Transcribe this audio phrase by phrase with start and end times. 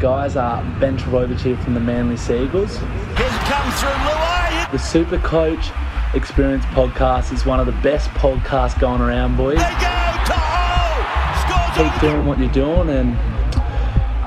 [0.00, 0.34] guys?
[0.34, 2.78] Uh, ben Trbojevic here from the Manly Sea Eagles.
[2.78, 4.72] Here's come through Luai.
[4.72, 5.70] The Super Coach
[6.14, 9.58] Experience podcast is one of the best podcasts going around, boys.
[9.58, 10.00] They go.
[10.26, 13.10] Tahoe scores Keep doing what you're doing, and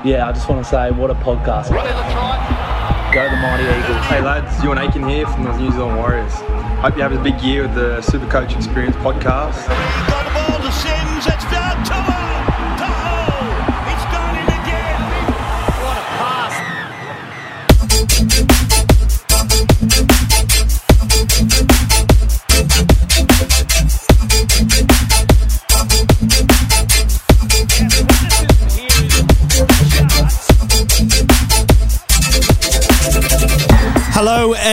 [0.06, 1.70] yeah, I just want to say, what a podcast.
[3.12, 4.06] Go the Mighty Eagles.
[4.06, 6.32] Hey lads, Euan Aitken here from the New Zealand Warriors.
[6.80, 10.13] Hope you have a big year with the Super Coach Experience podcast.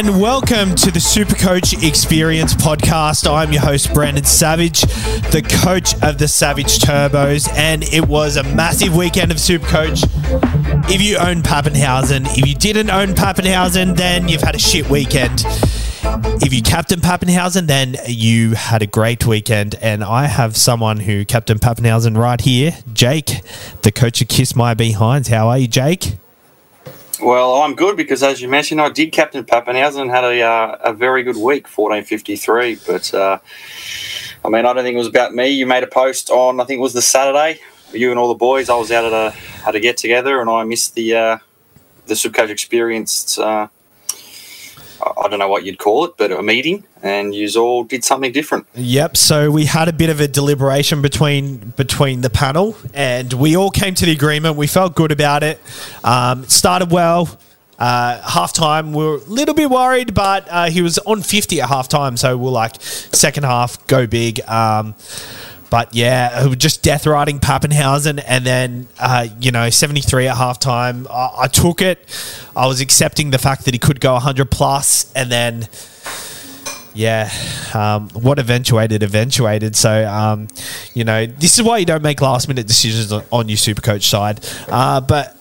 [0.02, 3.32] And welcome to the Supercoach Experience podcast.
[3.32, 8.42] I'm your host, Brandon Savage, the coach of the Savage Turbos, and it was a
[8.42, 10.02] massive weekend of Supercoach.
[10.90, 15.45] If you own Papenhuyzen, if you didn't own Papenhuyzen, then you've had a shit weekend.
[16.42, 19.75] If you captain Papenhuyzen, then you had a great weekend.
[19.84, 23.44] And I have someone who captain Papenhuyzen right here, Jake,
[23.84, 25.28] the coach of Kiss My Behinds.
[25.28, 26.16] How are you, Jake?
[27.22, 30.77] Well, I'm good because, as you mentioned, I did captain Papenhuyzen and had a, uh,
[30.86, 32.80] a very good week, 1453.
[32.88, 33.38] But, uh,
[34.44, 35.50] I mean, I don't think it was about me.
[35.50, 37.59] You made a post on, I think it was the Saturday,
[37.94, 38.72] you and all the boys.
[38.72, 39.36] I was out at a,
[39.67, 41.38] at a get together and I missed the, uh,
[42.08, 43.38] the Supercoach Experience.
[45.17, 48.31] I don't know what you'd call it, but a meeting, and you all did something
[48.31, 48.67] different.
[48.75, 49.17] Yep.
[49.17, 53.72] So we had a bit of a deliberation between between the panel, and we all
[53.72, 54.55] came to the agreement.
[54.55, 55.59] We felt good about it.
[56.03, 57.38] Um, started well.
[57.79, 61.61] Uh, half time, we are a little bit worried, but uh, he was on 50
[61.61, 62.16] at half time.
[62.16, 64.39] So we're like, second half, go big.
[64.47, 64.94] Um,
[65.72, 68.22] but yeah, it was just death riding Papenhuyzen.
[68.27, 71.09] And then, uh, you know, 73 at halftime.
[71.09, 72.05] I, I took it.
[72.55, 75.69] I was accepting the fact that he could go 100 plus, And then,
[76.94, 77.31] yeah,
[77.73, 79.78] um, what eventuated, eventuated.
[79.78, 80.50] So, um,
[80.94, 83.81] you know, this is why you don't make last minute decisions on, on your super
[83.81, 84.46] coach side.
[84.67, 85.38] Uh, but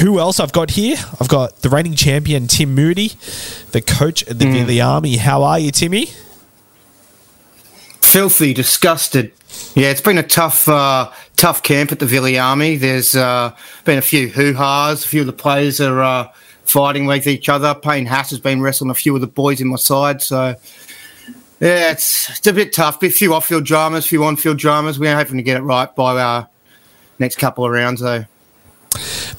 [0.00, 0.96] who else I've got here?
[1.20, 3.12] I've got the reigning champion, Tim Moody,
[3.70, 5.18] the coach of the Villy Army.
[5.18, 6.08] How are you, Timmy?
[8.08, 9.32] Filthy, disgusted.
[9.74, 12.76] Yeah, it's been a tough, uh, tough camp at the Villy Army.
[12.76, 13.54] There's uh,
[13.84, 15.04] been a few hoo-has.
[15.04, 16.28] A few of the players are uh,
[16.64, 17.74] fighting with each other.
[17.74, 20.22] Payne Haas has been wrestling a few of the boys in my side.
[20.22, 20.54] So,
[21.60, 23.02] yeah, it's, it's a bit tough.
[23.02, 24.98] A few off-field dramas, a few on-field dramas.
[24.98, 26.48] We're hoping to get it right by our
[27.18, 28.24] next couple of rounds, though.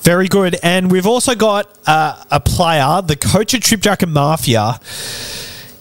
[0.01, 0.57] Very good.
[0.61, 4.79] And we've also got uh, a player, the coach of Tripjack and Mafia.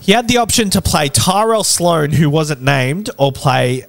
[0.09, 3.83] He had the option to play Tyrell Sloan, who wasn't named, or play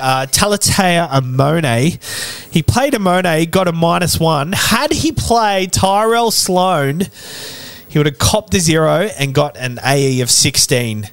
[0.00, 2.50] uh, Talatau Amone.
[2.50, 4.52] He played Amone, got a minus one.
[4.54, 7.02] Had he played Tyrell Sloan,
[7.86, 11.10] he would have copped the zero and got an AE of 16.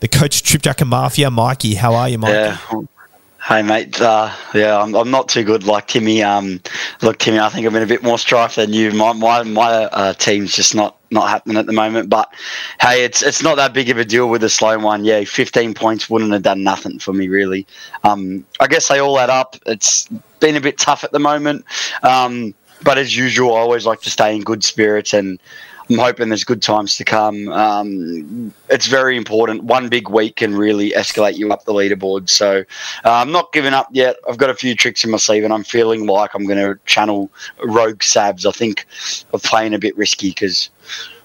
[0.00, 1.74] The coach of Tripjack and Mafia, Mikey.
[1.74, 2.32] How are you, Mikey?
[2.32, 2.56] Yeah.
[3.44, 6.22] Hey mate, uh, yeah, I'm, I'm not too good like Timmy.
[6.22, 6.60] Um,
[7.02, 8.92] look, Timmy, I think I've been a bit more strife than you.
[8.92, 12.08] My my my uh, team's just not not happening at the moment.
[12.08, 12.32] But
[12.80, 15.04] hey, it's it's not that big of a deal with the slow one.
[15.04, 17.66] Yeah, 15 points wouldn't have done nothing for me really.
[18.04, 19.56] Um, I guess they all add up.
[19.66, 21.64] It's been a bit tough at the moment.
[22.04, 22.54] Um,
[22.84, 25.40] but as usual, I always like to stay in good spirits and.
[25.92, 27.48] I'm hoping there's good times to come.
[27.48, 29.64] Um, it's very important.
[29.64, 32.30] One big week can really escalate you up the leaderboard.
[32.30, 32.64] So
[33.04, 34.16] uh, I'm not giving up yet.
[34.28, 36.80] I've got a few tricks in my sleeve, and I'm feeling like I'm going to
[36.86, 37.30] channel
[37.64, 38.46] rogue sabs.
[38.46, 38.86] I think
[39.34, 40.70] of playing a bit risky because.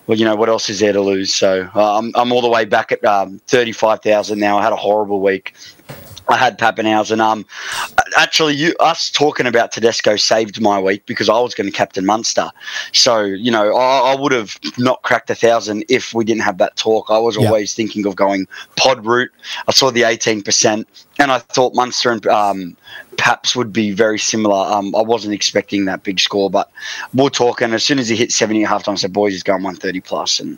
[0.07, 1.35] Well, you know what else is there to lose?
[1.35, 4.57] So uh, I'm, I'm all the way back at um, thirty-five thousand now.
[4.57, 5.53] I had a horrible week.
[6.29, 7.19] I had Papenhuyzen.
[7.19, 7.45] Um,
[8.17, 12.05] actually, you us talking about Tedesco saved my week because I was going to captain
[12.05, 12.49] Munster.
[12.91, 16.57] So you know, I, I would have not cracked a thousand if we didn't have
[16.57, 17.09] that talk.
[17.09, 17.47] I was Yeah.
[17.47, 19.31] always thinking of going pod route.
[19.67, 20.87] I saw the eighteen percent,
[21.19, 22.75] and I thought Munster and um,
[23.17, 24.57] Paps would be very similar.
[24.71, 26.69] Um, I wasn't expecting that big score, but
[27.13, 27.73] we're talking.
[27.73, 30.01] As soon as he hit seventy at halftime, I said, "Boys, he's going one thirty
[30.01, 30.57] plus," and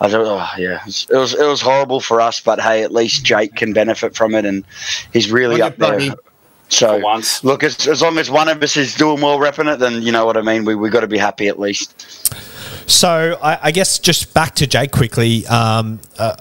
[0.00, 2.82] I thought, "Oh yeah, it was, it was it was horrible for us." But hey,
[2.82, 4.64] at least Jake can benefit from it, and
[5.12, 5.92] he's really up there.
[5.92, 6.10] buddy.
[6.72, 7.44] So For once.
[7.44, 10.10] look, as, as long as one of us is doing well repping it, then you
[10.10, 10.64] know what I mean.
[10.64, 12.34] We we got to be happy at least.
[12.90, 15.46] So I, I guess just back to Jake quickly.
[15.46, 16.36] Um, uh,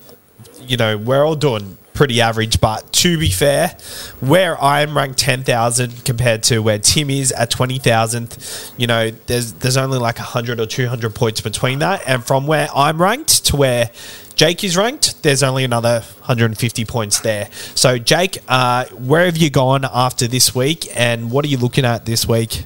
[0.62, 3.75] you know, we're all doing pretty average, but to be fair,
[4.22, 9.12] where I'm ranked ten thousand compared to where Tim is at twenty thousandth, you know,
[9.27, 13.01] there's there's only like hundred or two hundred points between that, and from where I'm
[13.01, 13.92] ranked to where
[14.41, 17.47] Jake is ranked, there's only another 150 points there.
[17.75, 21.85] So, Jake, uh, where have you gone after this week, and what are you looking
[21.85, 22.65] at this week?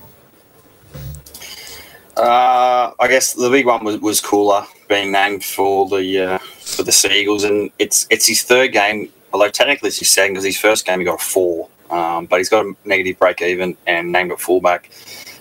[2.16, 6.84] Uh, I guess the big one was, was Koula being named for the uh, for
[6.84, 9.12] the Seagulls, and it's it's his third game.
[9.34, 12.38] Although technically it's his second because his first game he got a four, um, but
[12.38, 14.90] he's got a negative break even and named at fullback.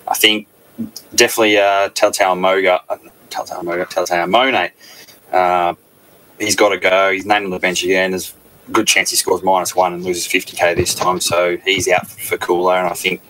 [0.08, 0.48] I think
[1.14, 2.96] definitely uh, Telltale Moga, uh,
[3.30, 4.72] Telltale Moga, Telltale Monet.
[5.32, 5.74] Uh,
[6.38, 7.12] he's got to go.
[7.12, 8.10] He's named on the bench again.
[8.10, 8.34] There's
[8.68, 12.06] a good chance he scores minus one and loses 50k this time, so he's out
[12.08, 12.78] for Koula.
[12.78, 13.20] And I think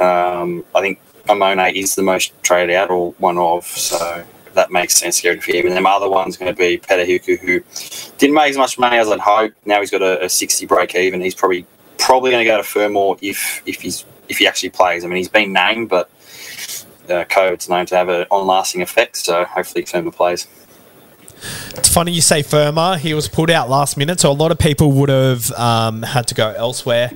[0.00, 4.24] um, I think Amone is the most traded out or one of, so
[4.54, 5.66] that makes sense going for him.
[5.66, 7.62] And then my other one's going to be Peta Hiku, who
[8.18, 9.66] didn't make as much money as I'd hoped.
[9.66, 11.20] Now he's got a, a 60 break even.
[11.20, 11.66] He's probably
[11.98, 15.04] probably going to go to Fermor if if he's if he actually plays.
[15.04, 16.10] I mean, he's been named, but
[17.08, 19.16] uh, COVID's known to have an on lasting effect.
[19.16, 20.46] So hopefully Fermor plays.
[21.76, 22.96] It's funny you say Fermor.
[22.96, 26.26] He was pulled out last minute, so a lot of people would have um, had
[26.28, 27.10] to go elsewhere.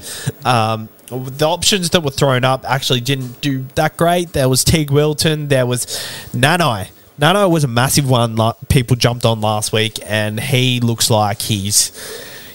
[0.44, 4.32] Um, the options that were thrown up actually didn't do that great.
[4.32, 5.48] There was Teig Wilton.
[5.48, 5.86] There was
[6.32, 6.90] Nanai.
[7.18, 8.38] Nanai was a massive one.
[8.68, 11.90] People jumped on last week, and he looks like he's,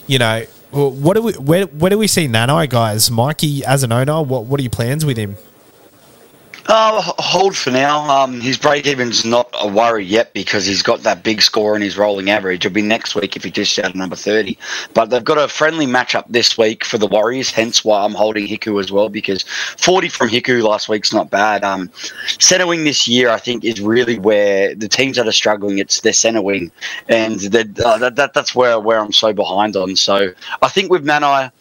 [0.07, 3.11] you know, what do we where, where do we see Nanai guys?
[3.11, 5.37] Mikey as an owner, what what are your plans with him?
[6.67, 8.09] Uh, hold for now.
[8.09, 11.81] Um, his break even's not a worry yet because he's got that big score in
[11.81, 12.65] his rolling average.
[12.65, 14.57] It'll be next week if he just out number 30.
[14.93, 18.47] But they've got a friendly matchup this week for the Warriors, hence why I'm holding
[18.47, 21.65] Hiku as well because 40 from Hiku last week's not bad.
[21.65, 21.91] Um,
[22.39, 25.99] center wing this year, I think, is really where the teams that are struggling, it's
[25.99, 26.71] their center wing.
[27.09, 29.97] And uh, that, that, that's where, where I'm so behind on.
[29.97, 30.31] So
[30.61, 31.51] I think with Nanai,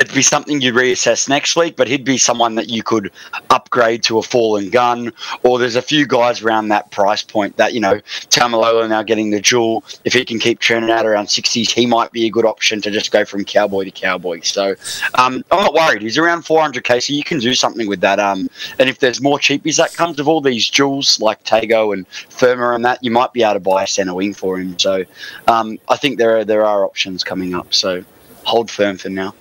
[0.00, 3.10] it'd be something you reassess next week, but he'd be someone that you could
[3.50, 5.12] upgrade to a fallen gun.
[5.42, 8.00] Or there's a few guys around that price point that, you know,
[8.30, 9.84] Taumalolo now getting the jewel.
[10.04, 12.90] If he can keep churning out around 60s, he might be a good option to
[12.90, 14.40] just go from cowboy to cowboy.
[14.40, 14.74] So
[15.14, 16.02] um, I'm not worried.
[16.02, 18.20] He's around 400k, so you can do something with that.
[18.20, 18.48] Um,
[18.78, 22.74] and if there's more cheapies that comes of all these jewels like Tago and Fermor
[22.74, 24.78] and that, you might be able to buy a centre wing for him.
[24.78, 25.04] So
[25.46, 27.74] um, I think there are, there are options coming up.
[27.74, 28.04] So
[28.44, 29.34] hold firm for now.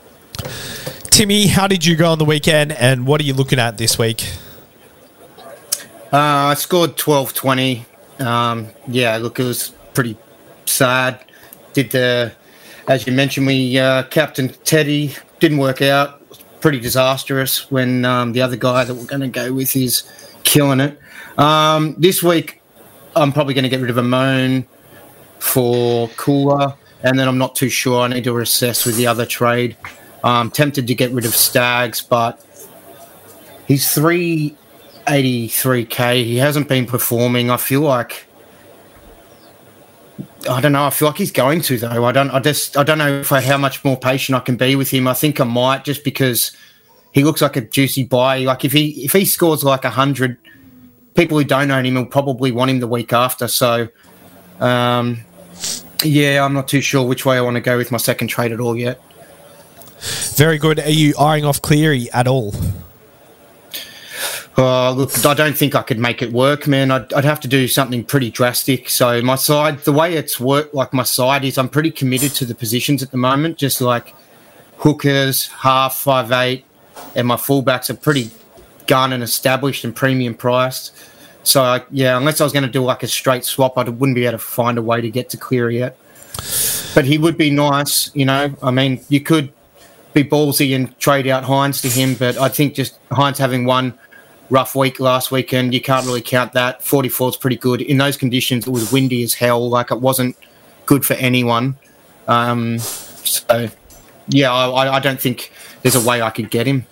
[1.12, 3.98] Timmy, how did you go on the weekend and what are you looking at this
[3.98, 4.30] week?
[6.14, 7.86] Uh, I scored 12 20.
[8.20, 10.18] Um, yeah, look, it was pretty
[10.66, 11.20] sad.
[11.74, 12.32] Did the,
[12.88, 16.22] as you mentioned, we uh, Captain Teddy didn't work out.
[16.62, 20.04] Pretty disastrous when um, the other guy that we're going to go with is
[20.44, 21.00] killing it.
[21.38, 22.62] Um, this week,
[23.16, 24.66] I'm probably going to get rid of Amone
[25.40, 28.02] for Koula, and then I'm not too sure.
[28.02, 29.76] I need to assess with the other trade.
[30.24, 32.44] Um, tempted to get rid of Staggs, but
[33.68, 36.26] he's 383k.
[36.26, 37.52] He hasn't been performing.
[37.52, 38.28] I feel like
[40.50, 40.86] I don't know.
[40.86, 42.06] I feel like he's going to though.
[42.06, 42.32] I don't.
[42.32, 42.78] I just.
[42.78, 45.08] I don't know I, how much more patient I can be with him.
[45.08, 46.52] I think I might just because
[47.12, 48.40] he looks like a juicy buy.
[48.40, 50.38] Like if he if he scores like hundred,
[51.16, 53.48] people who don't own him will probably want him the week after.
[53.48, 53.90] So,
[54.60, 55.20] um,
[56.04, 58.52] yeah, I'm not too sure which way I want to go with my second trade
[58.52, 59.02] at all yet.
[60.36, 60.80] Very good.
[60.80, 62.54] Are you eyeing off Cleary at all?
[64.58, 66.90] Uh, look, I don't think I could make it work, man.
[66.90, 68.90] I'd, I'd, have to do something pretty drastic.
[68.90, 72.46] So my side, the way it's worked, like my side is, I'm pretty committed to
[72.46, 73.58] the positions at the moment.
[73.58, 74.16] Just like
[74.78, 76.66] hookers, half, five eight,
[77.16, 78.32] and my fullbacks are pretty
[78.88, 80.92] gun and established and premium priced.
[81.44, 84.16] So I, yeah, unless I was going to do like a straight swap, I wouldn't
[84.16, 86.00] be able to find a way to get to Cleary yet.
[86.96, 88.56] But he would be nice, you know.
[88.64, 89.54] I mean, you could
[90.14, 93.98] be ballsy and trade out Hynes to him, but I think just Hynes having one
[94.50, 96.84] rough week last weekend, you can't really count that.
[96.84, 97.82] 44 is pretty good.
[97.82, 99.70] In those conditions, it was windy as hell.
[99.70, 100.36] Like it wasn't
[100.86, 101.78] good for anyone.
[102.28, 103.70] Um, so,
[104.28, 106.86] yeah, I, I don't think there's a way I could get him.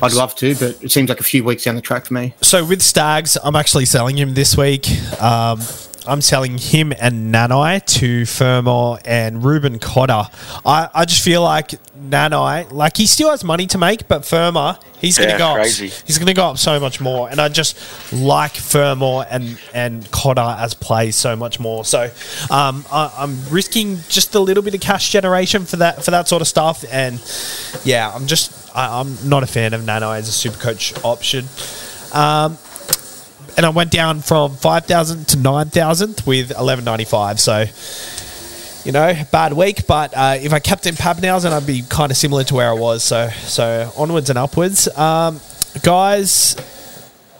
[0.00, 2.34] I'd love to, but it seems like a few weeks down the track for me.
[2.40, 4.88] So with Staggs, I'm actually selling him this week.
[5.20, 5.60] Um,
[6.06, 10.30] I'm selling him and Nanai to Fermor and Reuben Cotter.
[10.64, 14.78] I, I just feel like Nanai, like he still has money to make, but Fermor,
[14.98, 15.88] he's going to go crazy.
[15.88, 15.92] up.
[16.06, 17.76] He's going to go up so much more, and I just
[18.12, 21.84] like Fermor and and Cotter as plays so much more.
[21.84, 22.10] So
[22.50, 26.28] um, I, am risking just a little bit of cash generation for that for that
[26.28, 27.20] sort of stuff, and
[27.84, 31.46] yeah, I'm just I, am not a fan of Nanai as a super coach option.
[32.12, 32.58] Um,
[33.56, 37.40] and I went down from five thousand to nine thousand with eleven ninety five.
[37.40, 37.64] So
[38.84, 39.86] you know, bad week.
[39.86, 42.74] But uh, if I kept in Papenhuyzen, I'd be kind of similar to where I
[42.74, 43.02] was.
[43.02, 45.40] So so onwards and upwards, um,
[45.82, 46.56] guys.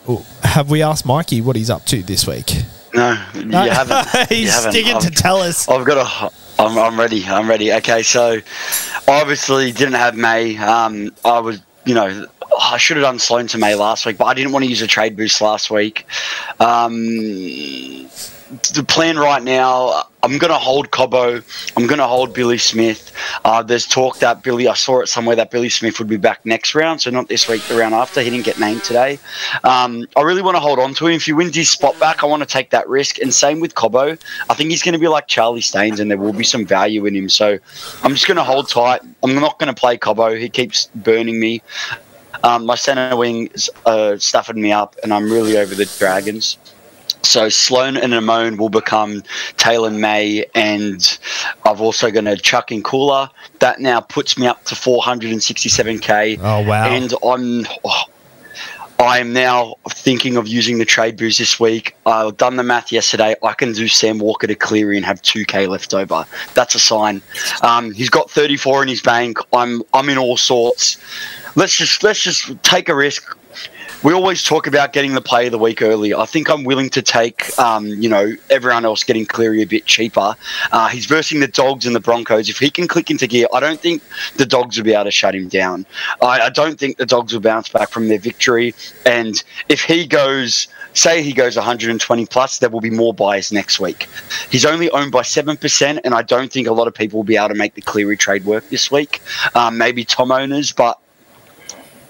[0.09, 2.63] Ooh, have we asked Mikey what he's up to this week?
[2.95, 4.29] No, you haven't.
[4.29, 4.73] he's you haven't.
[4.73, 5.69] sticking to tell us.
[5.69, 6.33] I've got a.
[6.59, 7.25] I'm, I'm ready.
[7.25, 7.73] I'm ready.
[7.75, 8.39] Okay, so
[9.07, 10.57] obviously didn't have May.
[10.57, 12.27] Um, I was, you know,
[12.73, 14.83] I should have done Sloan to May last week, but I didn't want to use
[14.83, 16.07] a trade boost last week.
[16.59, 18.09] Um,
[18.75, 21.43] the plan right now, I'm going to hold Cobbo.
[21.77, 23.13] I'm going to hold Billy Smith.
[23.45, 26.45] Uh, there's talk that Billy, I saw it somewhere that Billy Smith would be back
[26.45, 28.21] next round, so not this week, the round after.
[28.21, 29.19] He didn't get named today.
[29.65, 31.15] Um, I really want to hold on to him.
[31.15, 33.21] If he wins his spot back, I want to take that risk.
[33.21, 34.19] And same with Cobbo.
[34.49, 37.07] I think he's going to be like Charlie Staines, and there will be some value
[37.07, 37.29] in him.
[37.29, 37.59] So
[38.03, 39.03] I'm just going to hold tight.
[39.23, 40.39] I'm not going to play Cobbo.
[40.39, 41.63] He keeps burning me.
[42.43, 43.51] Um, my centre wing
[43.85, 46.59] uh, stuffing me up, and I'm really over the Dragons.
[47.23, 49.23] So Sloan and Amone will become
[49.57, 51.19] Taylor May, and
[51.65, 53.31] I've also going to chuck in Koula.
[53.59, 56.39] That now puts me up to 467k.
[56.41, 56.87] Oh, wow.
[56.87, 57.67] And I'm.
[57.85, 58.03] oh,
[58.99, 61.95] I am now thinking of using the trade boost this week.
[62.07, 63.37] I've done the math yesterday.
[63.43, 66.25] I can do Sam Walker to Cleary and have 2k left over.
[66.55, 67.21] That's a sign.
[67.63, 69.39] Um, he's got 34 in his bank.
[69.53, 70.97] I'm I'm in all sorts.
[71.57, 73.37] Let's just let's just take a risk
[74.03, 76.15] we always talk about getting the play of the week early.
[76.15, 79.87] I think I'm willing to take, um, you know, everyone else getting Cleary a bit
[79.87, 80.35] cheaper.
[80.73, 82.49] Uh, he's versing the Dogs and the Broncos.
[82.49, 84.03] If he can click into gear, I don't think
[84.37, 85.87] the Dogs will be able to shut him down.
[86.21, 88.75] I, I don't think the Dogs will bounce back from their victory.
[89.05, 93.81] And if he goes, say he goes 120 plus, there will be more buys next
[93.81, 94.09] week.
[94.51, 97.37] He's only owned by 7%, and I don't think a lot of people will be
[97.37, 99.23] able to make the Cleary trade work this week.
[99.55, 101.01] Um, maybe Tom owners, but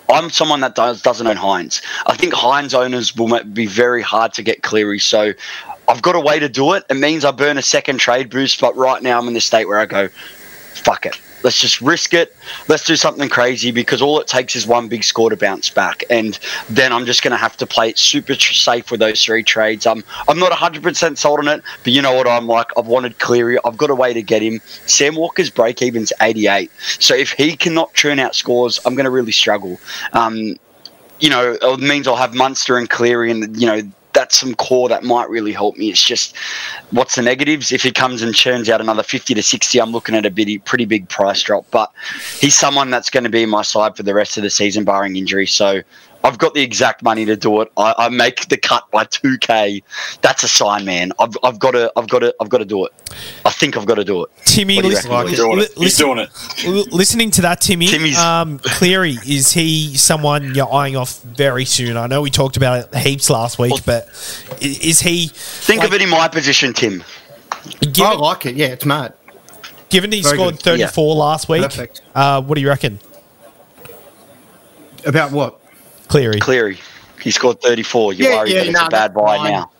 [0.09, 1.83] I'm someone that does, doesn't own Hynes.
[2.07, 5.01] I think Hynes owners will be very hard to get Cleary.
[5.01, 5.33] So
[5.89, 6.85] I've got a way to do it.
[6.89, 9.67] It means I burn a second trade boost, but right now I'm in the state
[9.67, 11.19] where I go, fuck it.
[11.43, 12.35] Let's just risk it.
[12.69, 16.05] Let's do something crazy because all it takes is one big score to bounce back,
[16.11, 16.39] and
[16.69, 19.43] then I'm just going to have to play it super tr- safe with those three
[19.43, 19.87] trades.
[19.87, 22.67] I'm I'm not 100% sold on it, but you know what I'm like.
[22.77, 23.59] I've wanted Cleary.
[23.65, 24.61] I've got a way to get him.
[24.87, 29.11] Sam Walker's break even's 88, so if he cannot churn out scores, I'm going to
[29.11, 29.79] really struggle.
[30.13, 30.57] Um,
[31.21, 33.83] you know, it means I'll have Munster and Cleary, and you know
[34.17, 35.91] that's some core that might really help me.
[35.91, 36.35] It's just
[36.91, 37.71] what's the negatives?
[37.71, 40.59] If he comes and churns out another 50 to 60, I'm looking at a bitty,
[40.59, 41.67] pretty big price drop.
[41.71, 41.93] But
[42.41, 45.17] he's someone that's going to be my side for the rest of the season, barring
[45.17, 45.47] injury.
[45.47, 45.83] So
[46.27, 47.71] I've got the exact money to do it.
[47.77, 49.83] I, I make the cut by 2k.
[50.23, 51.13] That's a sign, man.
[51.21, 52.93] I've, I've got to, I've got to, I've got to do it.
[53.45, 54.31] I think I've got to do it.
[54.45, 55.57] Timmy, do listen, reckon, He's doing it.
[55.61, 56.31] li- He's listen- doing it.
[56.67, 61.65] L- Listening to that, Timmy, Timmy's- um, Cleary, is he someone you're eyeing off very
[61.65, 61.97] soon?
[61.97, 64.09] I know we talked about it heaps last week, but
[64.61, 65.29] is he?
[65.33, 67.05] Think like, of it in my position, Tim.
[68.01, 68.57] I like it.
[68.57, 69.15] Yeah, it's mad.
[69.91, 70.63] given he Very scored good.
[70.63, 71.65] 34 last week,
[72.17, 72.99] uh, what do you reckon,
[75.05, 75.61] About what?
[76.09, 76.39] Cleary?
[76.41, 76.79] Cleary.
[77.21, 78.13] He scored 34.
[78.13, 79.53] You're Yeah, worried yeah, that it's no, a bad that's buy fine.
[79.53, 79.71] now.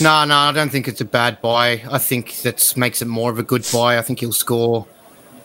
[0.00, 1.82] No, no, I don't think it's a bad buy.
[1.90, 3.98] I think that makes it more of a good buy.
[3.98, 4.86] I think he'll score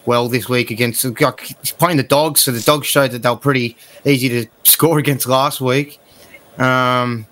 [0.06, 1.04] well this week against.
[1.04, 4.98] He's playing the Dogs, so the Dogs showed that they were pretty easy to score
[4.98, 6.00] against last week.
[6.58, 7.26] Um,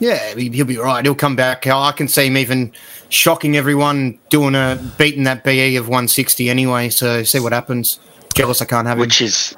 [0.00, 1.04] yeah, he- he'll be right.
[1.04, 1.66] He'll come back.
[1.66, 2.72] I can see him even
[3.10, 6.88] shocking everyone, doing a beating that BE of 160 anyway.
[6.88, 7.98] So see what happens.
[8.34, 9.00] Jealous I can't have him.
[9.00, 9.54] Which is,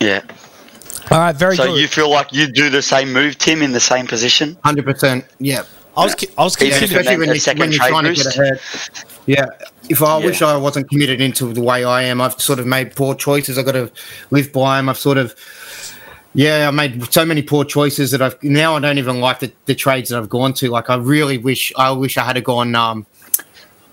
[0.00, 0.20] yeah.
[1.10, 1.70] All right, very So good.
[1.72, 4.56] So you feel like you do the same move, Tim, in the same position?
[4.64, 5.24] Hundred percent.
[5.38, 5.62] Yeah.
[5.96, 8.02] I was, I was Yeah, Yeah, especially- especially when, you, second when you're trade trying
[8.04, 8.24] to boost.
[8.24, 8.60] get ahead.
[9.26, 9.46] Yeah,
[9.88, 10.26] if I Yeah.
[10.26, 13.58] wish I wasn't committed into the way I am, I've sort of made poor choices.
[13.58, 13.92] I've got to
[14.30, 14.88] live by them.
[14.88, 15.34] I've sort of,
[16.34, 19.52] yeah, I made so many poor choices that I've now I don't even like the,
[19.66, 20.68] the trades that I've gone to.
[20.68, 22.74] Like I really wish I wish I had gone.
[22.74, 23.06] Um,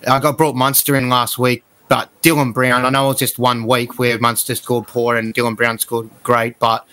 [0.08, 1.62] I got brought Munster in last week,
[1.92, 2.86] but Dylan Brown.
[2.86, 6.08] I know it was just one week where Munster scored poor and Dylan Brown scored
[6.22, 6.86] great, but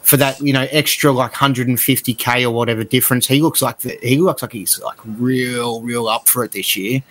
[0.00, 4.16] for that, you know, extra like 150k or whatever difference, he looks like the, he
[4.16, 7.02] looks like he's like real, real up for it this year.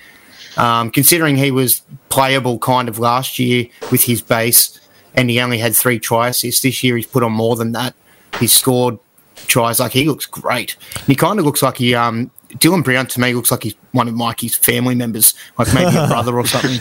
[0.58, 4.80] Um, considering he was playable kind of last year with his base,
[5.14, 7.94] and he only had three try assists this year, he's put on more than that.
[8.40, 8.98] He's scored
[9.36, 10.76] tries like he looks great.
[11.06, 14.08] He kind of looks like he um Dylan Brown to me looks like he's one
[14.08, 16.80] of Mikey's family members, like maybe a brother or something.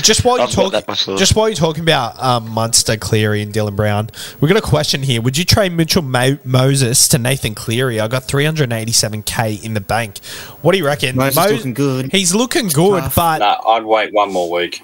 [0.00, 3.42] just while you're I've got that talking, just while you're talking about um, Munster, Cleary,
[3.42, 5.20] and Dylan Brown, we've got a question here.
[5.22, 8.00] Would you trade Mitchell Mo- Moses to Nathan Cleary?
[8.00, 10.18] I got 387k in the bank.
[10.62, 11.16] What do you reckon?
[11.16, 12.10] Moses looking good.
[12.12, 13.14] He's looking good, tough.
[13.16, 14.82] but No, I'd wait one more week,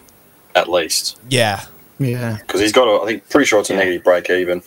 [0.54, 1.64] at least, yeah,
[1.98, 2.36] Yeah.
[2.40, 2.88] because he's got.
[2.88, 4.62] A, I think pretty sure it's a negative break even.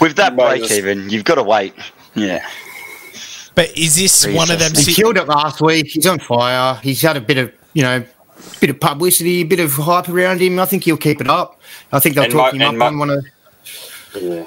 [0.00, 0.68] With that Moses.
[0.68, 1.74] break even, you've got to wait.
[2.14, 2.46] Yeah.
[3.56, 4.70] But is this one of them?
[4.74, 5.86] He si- killed it last week.
[5.88, 6.78] He's on fire.
[6.82, 8.04] He's had a bit of, you know,
[8.60, 10.60] bit of publicity, a bit of hype around him.
[10.60, 11.60] I think he'll keep it up.
[11.90, 13.26] I think they'll And talk Mo- him up Mo- on one of.
[14.20, 14.46] Yeah.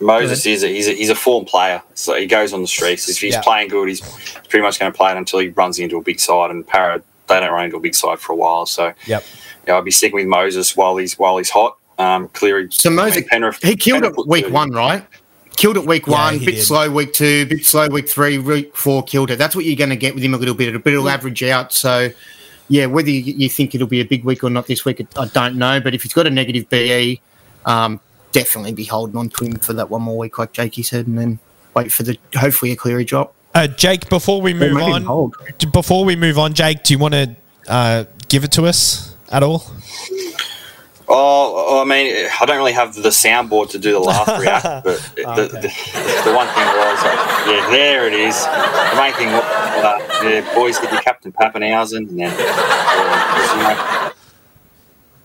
[0.00, 3.06] Moses is a, he's a, he's a form player, so he goes on the streets.
[3.10, 3.42] If he's Yeah.
[3.42, 4.00] playing good, he's
[4.48, 6.50] pretty much going to play it until he runs into a big side.
[6.50, 8.64] And Parra, they don't run into a big side for a while.
[8.64, 9.22] So Yep.
[9.68, 11.76] yeah, I'd be sticking with Moses while he's while he's hot.
[11.98, 12.68] Um, Cleary.
[12.70, 15.04] So Moses, Penrith- he killed Penrith it week one, right?
[15.56, 16.64] Killed it week one, he bit did.
[16.64, 19.36] slow week two, bit slow week three, week four, killed it.
[19.36, 20.82] That's what you're going to get with him a little bit.
[20.82, 21.72] But it'll average out.
[21.72, 22.10] So,
[22.68, 25.26] yeah, whether you, you think it'll be a big week or not this week, I
[25.26, 25.80] don't know.
[25.80, 27.20] But if he's got a negative BE,
[27.66, 28.00] um,
[28.32, 31.18] definitely be holding on to him for that one more week, like Jakey said, and
[31.18, 31.38] then
[31.74, 33.34] wait for the hopefully a Cleary drop.
[33.54, 35.36] Uh, Jake, before we move on, hold.
[35.72, 37.36] before we move on, Jake, do you want to
[37.68, 39.64] uh, give it to us at all?
[41.12, 45.12] Oh, I mean, I don't really have the soundboard to do the laugh react, but
[45.16, 45.46] the, Okay.
[45.48, 48.44] the, the one thing was, like, yeah, there it is.
[48.44, 53.62] The main thing was, uh, yeah, boys, get your Captain Papenhuyzen, and then, uh, you
[53.62, 54.12] know,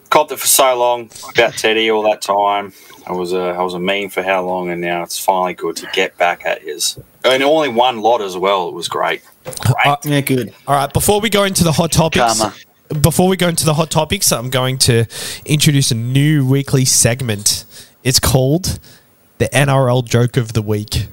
[0.10, 2.74] copped it for so long about Teddy all that time.
[3.06, 5.76] I was a, I was a meme for how long, and now it's finally good
[5.78, 6.98] to get back at his.
[7.24, 8.68] And only one lot as well.
[8.70, 9.22] It was great.
[9.86, 10.52] Uh, Yeah, good.
[10.68, 12.56] All right, before we go into the hot topics, Karma.
[13.02, 15.06] Before we go into the hot topics, I'm going to
[15.46, 17.66] introduce a new weekly segment.
[18.04, 18.80] It's called
[19.38, 21.08] the NRL Joke of the Week.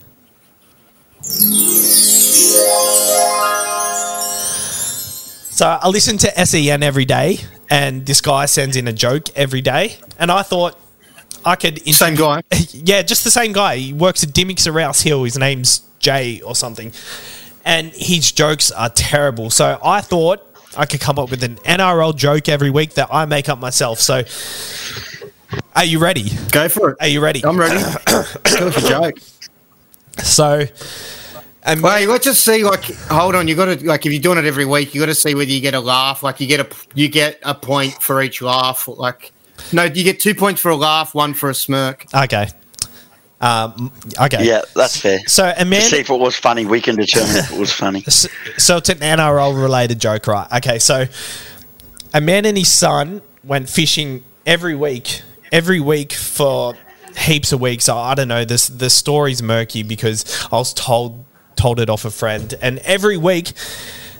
[5.50, 7.38] So I listen to SEN every day,
[7.70, 10.78] and this guy sends in a joke every day, and I thought
[11.44, 12.42] I could Same guy.
[12.72, 13.76] yeah, just the same guy.
[13.76, 15.24] He works at Dimmicks Rouse Hill.
[15.24, 16.92] His name's Jay or something.
[17.64, 19.50] And his jokes are terrible.
[19.50, 23.24] So I thought I could come up with an NRL joke every week that I
[23.26, 24.00] make up myself.
[24.00, 24.22] So
[25.74, 26.30] are you ready?
[26.50, 26.96] Go for it.
[27.00, 27.44] Are you ready?
[27.44, 27.78] I'm ready.
[28.06, 28.22] Go
[28.70, 29.18] for a joke.
[30.22, 30.66] So um,
[31.64, 32.64] and Well, let's just see.
[32.64, 33.48] Like, hold on.
[33.48, 35.50] You got to like if you're doing it every week, you got to see whether
[35.50, 36.22] you get a laugh.
[36.22, 38.88] Like, you get a you get a point for each laugh.
[38.88, 39.32] Like,
[39.72, 42.06] no, you get two points for a laugh, one for a smirk.
[42.14, 42.48] okay.
[43.42, 44.46] Um, okay.
[44.46, 45.18] Yeah, that's fair.
[45.26, 48.04] So To see if it was funny, we can determine if it was funny.
[48.06, 50.46] S- so it's an NRL related joke, right?
[50.58, 51.06] Okay, so
[52.14, 56.74] a man and his son went fishing every week, every week for
[57.18, 57.88] heaps of weeks.
[57.88, 58.44] I I don't know.
[58.44, 61.24] This the story's murky because I was told
[61.56, 63.52] told it off a friend, and every week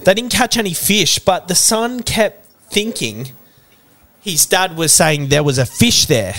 [0.05, 3.31] they didn't catch any fish, but the son kept thinking
[4.21, 6.35] his dad was saying there was a fish there.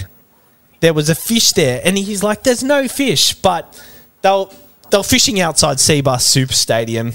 [0.83, 3.81] There was a fish there, and he's like, "There's no fish," but
[4.21, 4.53] they'll
[4.89, 7.13] they're fishing outside Cbus Super Stadium,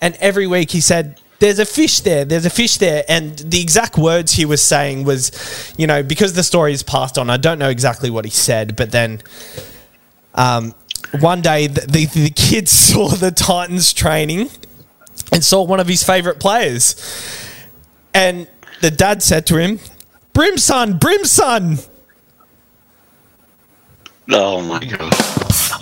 [0.00, 2.24] and every week he said, "There's a fish there.
[2.24, 5.30] There's a fish there." And the exact words he was saying was,
[5.76, 8.76] you know, because the story is passed on, I don't know exactly what he said,
[8.76, 9.20] but then,
[10.34, 10.74] um,
[11.20, 14.48] one day the, the the kids saw the Titans training
[15.30, 16.96] and saw one of his favorite players,
[18.14, 18.48] and
[18.80, 19.80] the dad said to him,
[20.32, 21.86] "Brimson, Brimson."
[24.30, 25.12] Oh my god!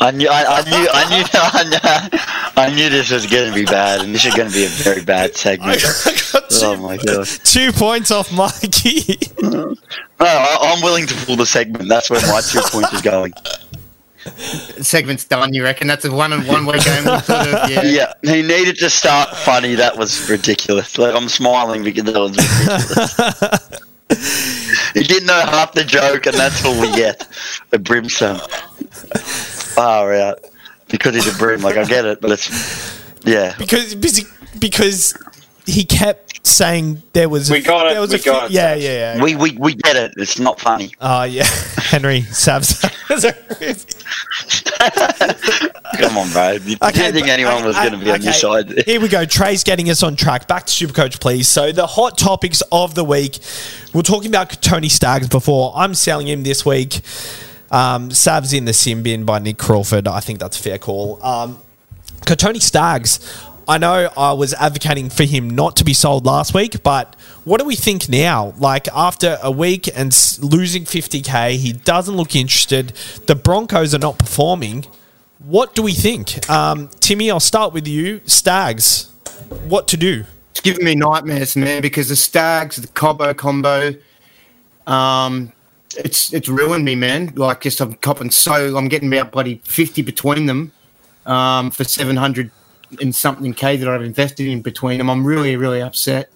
[0.01, 2.19] I knew, I, I knew, I knew, I knew,
[2.57, 4.69] I knew this was going to be bad, and this is going to be a
[4.69, 5.81] very bad I segment.
[5.83, 7.27] got two, Oh my god!
[7.27, 9.19] two points off Mikey.
[9.43, 9.75] No,
[10.21, 11.89] I, I'm willing to pull the segment.
[11.89, 13.33] That's where my two points is going.
[14.81, 15.53] Segment's done.
[15.53, 17.05] You reckon that's a one and one way game?
[17.05, 17.83] Sort of, yeah.
[17.83, 19.75] Yeah, he needed to start funny.
[19.75, 20.97] That was ridiculous.
[20.99, 23.81] Like I'm smiling because that was ridiculous.
[25.01, 27.27] he didn't know half the joke, and that's all we get.
[27.73, 28.39] A brimstone.
[29.75, 30.39] Far out.
[30.89, 31.61] Because he's a brim.
[31.63, 32.49] Like I get it, but it's
[33.25, 33.55] yeah.
[33.59, 33.95] because-
[34.59, 35.15] because
[35.67, 38.77] he kept saying there was We got it, There was we a got it, yeah,
[38.77, 38.83] Sabs.
[38.83, 40.13] yeah yeah We we we get it.
[40.17, 40.93] It's not funny.
[41.01, 41.45] oh yeah
[41.77, 42.83] Henry Sabs
[45.99, 46.51] Come on, bro.
[46.53, 48.83] You Okay, didn't think but- anyone was going to be on your side.
[48.87, 49.25] Here we go.
[49.25, 50.49] Trey's getting us on track.
[50.49, 51.49] Back to Supercoach, please.
[51.49, 53.39] So the hot topics of the week.
[53.93, 55.73] We're talking about Tony Staggs before.
[55.77, 57.01] I'm selling him this week.
[57.71, 60.09] Um, Sab's in the sim bin by Nick Crawford.
[60.09, 61.25] I think that's a fair call.
[61.25, 61.59] Um,
[62.25, 63.21] Tony Staggs,
[63.67, 67.59] I know I was advocating for him not to be sold last week, but what
[67.59, 68.53] do we think now?
[68.59, 72.89] Like after a week and losing 50k, he doesn't look interested.
[73.27, 74.85] The Broncos are not performing.
[75.39, 76.49] What do we think?
[76.51, 78.21] Um, Timmy, I'll start with you.
[78.27, 79.11] Staggs,
[79.67, 80.25] what to do?
[80.51, 83.95] It's giving me nightmares, man, because the Staggs, the Cobbo combo,
[84.87, 85.53] um,
[85.97, 87.33] it's it's ruined me, man.
[87.35, 90.73] Like, just I'm copping so I'm getting about bloody fifty between them,
[91.27, 92.51] um, for seven hundred
[93.01, 95.11] and something k that I've invested in between them.
[95.11, 96.31] I'm really really upset.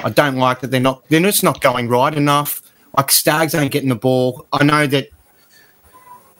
[0.00, 2.62] I don't like that they're not they're just not going right enough.
[2.96, 4.46] Like Staggs ain't getting the ball.
[4.52, 5.08] I know that.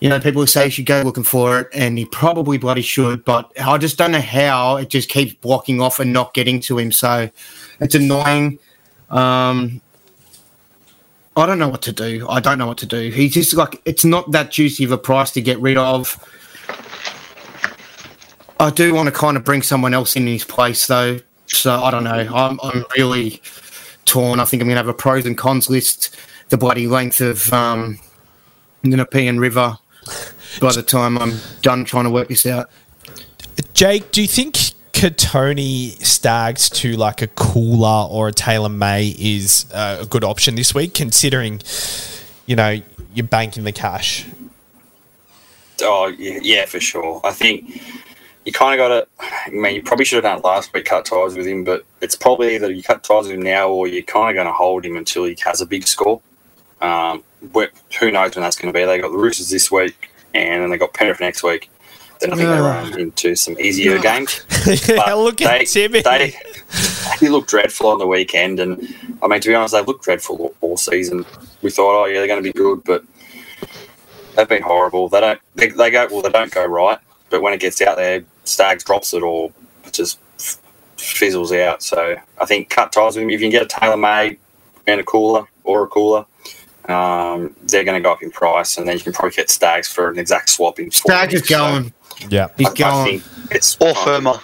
[0.00, 3.24] You know, people say you should go looking for it, and he probably bloody should,
[3.24, 6.76] but I just don't know how it just keeps blocking off and not getting to
[6.76, 6.92] him.
[6.92, 7.30] So
[7.80, 8.58] it's annoying.
[9.08, 9.80] Um,
[11.36, 12.26] I don't know what to do.
[12.28, 13.10] I don't know what to do.
[13.10, 16.16] He's just like it's not that juicy of a price to get rid of.
[18.60, 21.20] I do want to kind of bring someone else in his place, though.
[21.46, 22.10] So I don't know.
[22.34, 23.42] I'm I'm really
[24.04, 24.40] torn.
[24.40, 26.16] I think I'm going to have a pros and cons list
[26.48, 27.98] the bloody length of um,
[28.82, 29.78] the Nepean River
[30.60, 32.70] by the time I'm done trying to work this out.
[33.72, 34.54] Jake, do you think
[34.92, 40.54] Kotoni Staggs to like a Koula or a Taylor May is uh, a good option
[40.54, 41.60] this week, considering
[42.46, 42.80] you know
[43.12, 44.26] you're banking the cash?
[45.82, 47.20] Oh yeah, yeah, for sure.
[47.24, 47.82] I think
[48.44, 49.06] you kind of got to.
[49.20, 51.84] I mean, you probably should have done it last week, cut ties with him, but
[52.00, 54.52] it's probably either you cut ties with him now or you're kind of going to
[54.52, 56.20] hold him until he has a big score.
[56.80, 58.84] Um, wh- who knows when that's going to be?
[58.84, 61.70] They got the Roosters this week, and then they got Penrith next week.
[62.20, 64.44] Then I think they run into some easier games.
[64.88, 66.02] yeah, But look at they, Timmy.
[66.02, 66.34] They,
[67.20, 68.80] they looked dreadful on the weekend, and
[69.22, 71.26] I mean, to be honest, they've looked dreadful all, all season.
[71.62, 73.04] We thought, oh yeah, they're going to be good, but
[74.36, 75.08] they've been horrible.
[75.08, 75.40] They don't.
[75.54, 76.22] They, they go well.
[76.22, 76.98] They don't go right,
[77.30, 79.52] but when it gets out there, Staggs drops it or
[79.92, 80.18] just
[80.96, 81.82] fizzles out.
[81.82, 83.30] So I think cut ties with him.
[83.30, 84.38] If you can get a Taylor May
[84.86, 86.26] and a Koula or a Koula.
[86.86, 89.88] Um, they're going to go up in price, and then you can probably get Staggs
[89.88, 90.90] for an exact swap in.
[90.90, 91.48] four Stag is weeks.
[91.48, 91.94] So going.
[92.28, 92.48] yeah.
[92.58, 93.20] He's I, I going.
[93.20, 94.34] think it's Or firmer.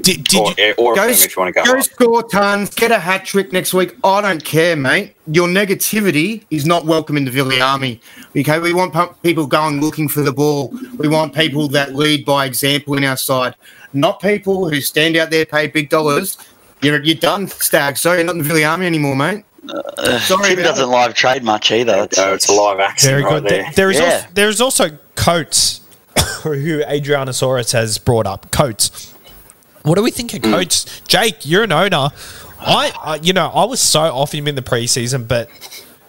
[0.00, 1.72] Did, did or, you, or Go, Fermor if you want to go.
[1.74, 3.96] go score tons, get a hat trick next week.
[4.04, 5.14] I don't care, mate.
[5.26, 8.00] Your negativity is not welcome in the Villey Army.
[8.36, 10.72] Okay, we want people going looking for the ball.
[10.98, 13.54] We want people that lead by example in our side,
[13.92, 16.38] not people who stand out there, pay big dollars.
[16.82, 17.96] You're, you're done, Stag.
[17.96, 19.44] Sorry, you're not in the Villey Army anymore, mate.
[19.68, 22.02] Uh, Sorry Tim doesn't live trade much either.
[22.04, 23.44] It's, No, it's a live action very right good.
[23.50, 23.62] there.
[23.62, 24.04] There- there is Yeah.
[24.14, 25.80] also, there is also Coates,
[26.42, 28.50] who Adrianosaurus has brought up.
[28.50, 29.11] Coates.
[29.82, 31.00] What do we think of Coates?
[31.08, 32.10] Jake, you're an owner.
[32.60, 35.48] I, I, you know, I was so off him in the preseason, but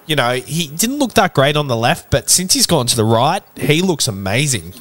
[0.06, 2.12] you know, he didn't look that great on the left.
[2.12, 4.74] But since he's gone to the right, he looks amazing.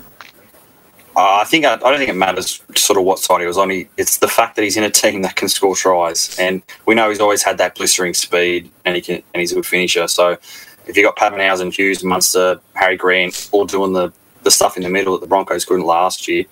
[1.15, 3.59] Uh, I think I, I don't think it matters sort of what side he was
[3.59, 3.69] on.
[3.71, 6.95] He, it's the fact that he's in a team that can score tries, and we
[6.95, 10.09] know he's always had that blistering speed, and he can and he's a good finisher.
[10.09, 10.39] So
[10.87, 14.89] if you got Papenhuyzen, Hughes, Munster, Harry Grant, all doing the the stuff in the
[14.89, 16.45] middle that the Broncos couldn't last year,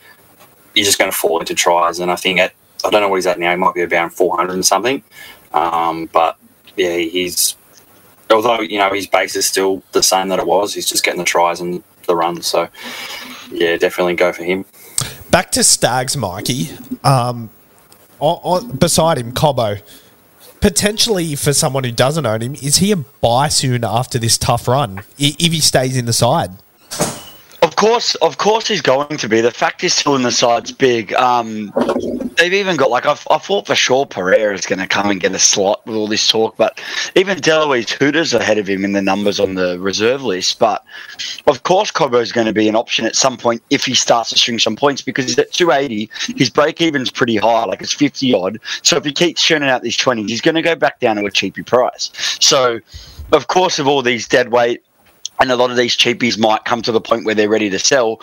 [0.74, 1.98] you're just going to fall into tries.
[2.00, 2.52] And I think at
[2.84, 3.50] I don't know what he's at now.
[3.50, 5.02] He might be about 400 and something,
[5.52, 6.38] um, but
[6.76, 7.56] yeah, he's
[8.30, 10.74] although you know his base is still the same that it was.
[10.74, 12.46] He's just getting the tries and the runs.
[12.46, 12.68] So
[13.50, 14.64] yeah, definitely go for him.
[15.30, 16.70] Back to Staggs, Mikey.
[17.04, 17.50] Um,
[18.18, 19.80] on, on, beside him, Cobbo.
[20.60, 24.68] Potentially for someone who doesn't own him, is he a buy soon after this tough
[24.68, 25.02] run?
[25.18, 26.50] If he stays in the side,
[27.80, 29.40] course, of course, he's going to be.
[29.40, 31.14] The fact he's still in the side's big.
[31.14, 31.72] Um,
[32.36, 35.18] they've even got like I've, I thought for sure Pereira is going to come and
[35.18, 36.78] get a slot with all this talk, but
[37.16, 40.58] even Delouise Hoeter's ahead of him in the numbers on the reserve list.
[40.58, 40.84] But
[41.46, 44.28] of course, Cobbo is going to be an option at some point if he starts
[44.28, 46.10] to string some points because he's at 280.
[46.36, 48.60] His break even's pretty high, like it's 50 odd.
[48.82, 51.24] So if he keeps churning out these 20s, he's going to go back down to
[51.24, 52.10] a cheapy price.
[52.40, 52.80] So,
[53.32, 54.82] of course, of all these dead weight
[55.40, 57.78] and a lot of these cheapies might come to the point where they're ready to
[57.78, 58.20] sell.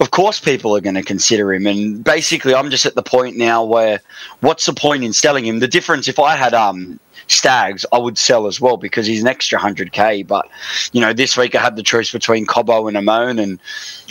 [0.00, 3.36] Of course, people are going to consider him, and basically, I'm just at the point
[3.36, 4.00] now where,
[4.40, 5.60] what's the point in selling him?
[5.60, 9.28] The difference, if I had um Staggs, I would sell as well because he's an
[9.28, 10.22] extra hundred k.
[10.22, 10.48] But
[10.92, 13.58] you know, this week I had the choice between Cobbo and Amone, and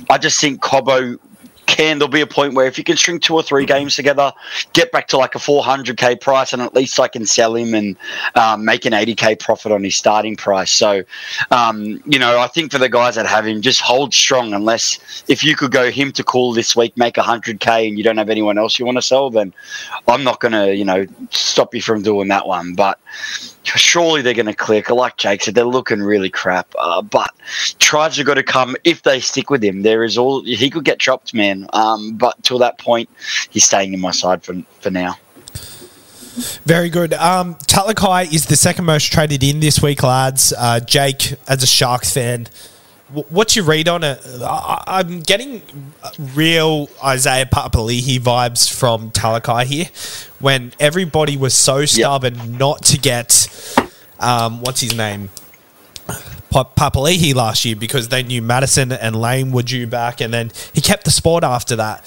[0.10, 1.20] I just think Cobbo
[1.66, 2.00] can.
[2.00, 4.32] There'll be a point where if you can string two or three games together,
[4.74, 7.96] get back to like a 400k price, and at least I can sell him and
[8.36, 10.72] um, make an 80k profit on his starting price.
[10.72, 11.04] So,
[11.52, 14.54] um, you know, I think for the guys that have him, just hold strong.
[14.54, 18.18] Unless if you could go him to call this week, make 100k, and you don't
[18.18, 19.54] have anyone else you want to sell, then
[20.08, 22.74] I'm not going to, you know, stop you from doing that one.
[22.74, 23.00] But
[23.64, 24.90] surely they're going to click.
[24.90, 26.68] Like Jake said, they're looking really crap.
[26.78, 27.32] Uh, but
[27.80, 29.82] tries are got to come if they stick with him.
[29.82, 31.68] There is all he could get chopped, man.
[31.74, 33.10] Um, but till that point,
[33.50, 35.18] he's staying in my side for for now.
[36.66, 37.14] Very good.
[37.14, 40.52] Um, Talakai is the second most traded in this week, lads.
[40.58, 42.48] Uh, Jake, as a Sharks fan,
[43.14, 44.22] what's your read on it?
[44.44, 45.62] I'm getting
[46.36, 49.88] real Isaiah Papali'i vibes from Talakai here
[50.40, 53.48] when everybody was so stubborn not to get,
[54.20, 55.30] um, what's his name?
[56.50, 60.52] Pa- Papali'i last year because they knew Matterson and Lane were due back, and then
[60.74, 62.02] he kept the spot after that.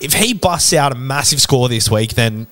[0.00, 2.46] If he busts out a massive score this week, then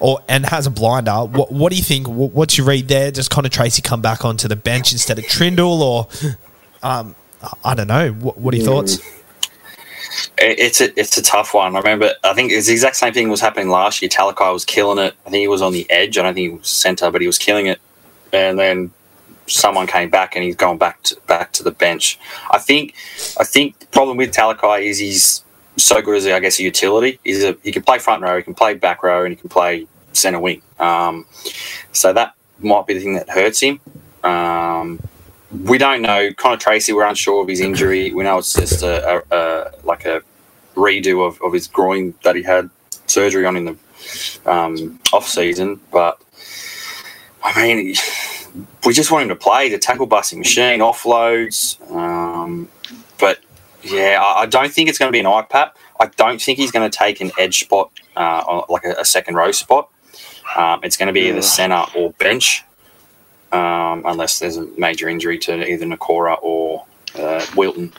[0.00, 2.08] or and has a blinder, what, what do you think?
[2.08, 3.12] What, what's your read there?
[3.12, 6.08] Does Connor Tracey come back onto the bench instead of Trindall, or
[6.82, 7.14] um,
[7.64, 8.12] I don't know.
[8.12, 8.98] What, what are your thoughts?
[10.38, 11.74] It's a it's a tough one.
[11.74, 12.12] I remember.
[12.22, 14.08] I think it's the exact same thing was happening last year.
[14.08, 15.14] Talakai was killing it.
[15.26, 16.18] I think he was on the edge.
[16.18, 17.80] I don't think he was centre, but he was killing it.
[18.32, 18.90] And then
[19.46, 22.18] someone came back, and he's gone back to back to the bench.
[22.50, 22.94] I think.
[23.38, 25.42] I think the problem with Talakai is he's
[25.76, 27.18] so good as I guess a utility.
[27.24, 29.48] He's a he can play front row, he can play back row, and he can
[29.48, 30.62] play centre wing.
[30.78, 31.26] Um,
[31.92, 33.80] so that might be the thing that hurts him.
[34.22, 35.00] Um,
[35.52, 36.32] we don't know.
[36.34, 38.12] Connor Tracey, we're unsure of his injury.
[38.12, 40.22] We know it's just a, a, a like a
[40.74, 42.70] redo of, of his groin that he had
[43.06, 45.80] surgery on in the um, off season.
[45.90, 46.20] But
[47.42, 47.94] I mean,
[48.86, 51.80] we just want him to play the tackle busting machine, offloads.
[51.90, 52.68] Um,
[53.18, 53.40] but
[53.82, 55.72] yeah, I, I don't think it's going to be an IPAP.
[56.00, 59.04] I don't think he's going to take an edge spot, uh, on- like a, a
[59.04, 59.88] second row spot.
[60.56, 62.64] Um, it's going to be either centre or bench,
[63.52, 66.84] um, unless there's a major injury to either Nikora or
[67.18, 67.92] uh, Wilton.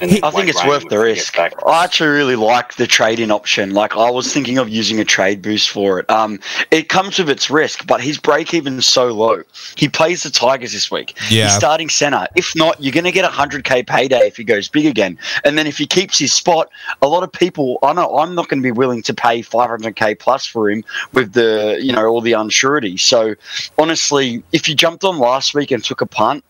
[0.00, 1.38] And I think Wayne it's Graham worth the risk.
[1.38, 1.50] I
[1.84, 3.70] actually really like the trade-in option.
[3.70, 6.10] Like I was thinking of using a trade boost for it.
[6.10, 9.42] Um, it comes with its risk, but his break even is so low.
[9.76, 11.16] He plays the Tigers this week.
[11.30, 11.44] Yeah.
[11.44, 12.26] He's starting center.
[12.36, 15.18] If not, you're going to get a hundred k payday if he goes big again.
[15.44, 16.68] And then if he keeps his spot,
[17.02, 17.78] a lot of people.
[17.82, 21.32] I know I'm not going to be willing to pay 500k plus for him with
[21.32, 22.98] the you know all the unsurety.
[22.98, 23.34] So
[23.78, 26.44] honestly, if you jumped on last week and took a punt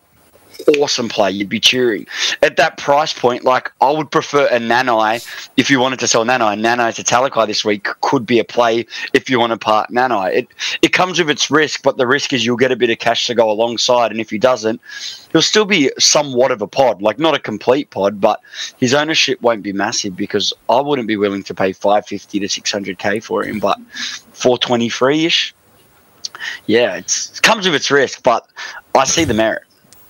[0.79, 1.31] awesome play.
[1.31, 2.07] You'd be cheering.
[2.41, 5.25] At that price point, like I would prefer a Nanai
[5.57, 6.59] if you wanted to sell Nanai.
[6.59, 10.33] Nanai to Talakai this week could be a play if you want to part Nanai.
[10.33, 10.47] It
[10.81, 13.27] it comes with its risk, but the risk is you'll get a bit of cash
[13.27, 14.81] to go alongside, and if he doesn't,
[15.31, 18.41] he'll still be somewhat of a pod, like not a complete pod, but
[18.77, 22.49] his ownership won't be massive because I wouldn't be willing to pay five fifty to
[22.49, 23.79] six hundred k for him, but
[24.33, 25.53] four twenty three ish.
[26.67, 28.47] Yeah, it comes with its risk, but
[28.93, 29.63] I see the merit.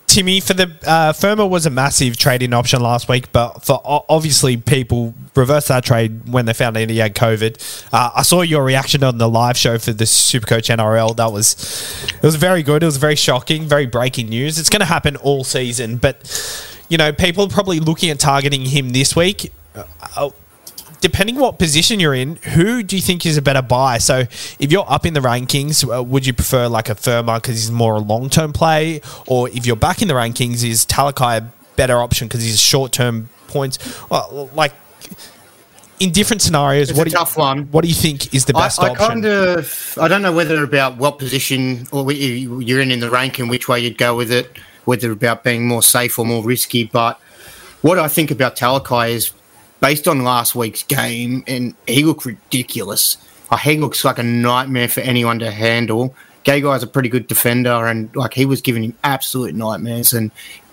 [0.08, 4.56] Timmy, for the uh, Fermor was a massive trade-in option last week, but for obviously
[4.56, 7.84] people reversed that trade when they found out he had COVID.
[7.92, 11.14] Uh, I saw your reaction on the live show for the Supercoach NRL.
[11.16, 12.82] That was it was very good.
[12.82, 14.58] It was very shocking, very breaking news.
[14.58, 16.24] It's going to happen all season, but
[16.88, 19.52] you know people are probably looking at targeting him this week.
[20.16, 20.30] Uh,
[21.00, 23.98] depending what position you're in, who do you think is a better buy?
[23.98, 24.20] So
[24.58, 27.70] if you're up in the rankings, uh, would you prefer like a Fermor because he's
[27.70, 31.52] more a long term play, or if you're back in the rankings, is Talakai a
[31.76, 33.78] better option because he's short term points?
[34.10, 34.72] Well, like
[36.00, 37.64] in different scenarios, It's what a do you, tough one.
[37.72, 39.06] What do you think is the I, best I option?
[39.06, 43.10] kind of, I don't know whether about what position or you- you're in in the
[43.10, 46.44] rank and which way you'd go with it, whether about being more safe or more
[46.44, 46.84] risky.
[46.84, 47.18] But
[47.82, 49.30] what I think about Talakai is
[49.80, 53.16] based on last week's game, and he looked ridiculous.
[53.62, 56.14] He looks like a nightmare for anyone to handle.
[56.44, 60.12] Gay guy's a pretty good defender, and like he was giving him absolute nightmares.
[60.12, 60.30] And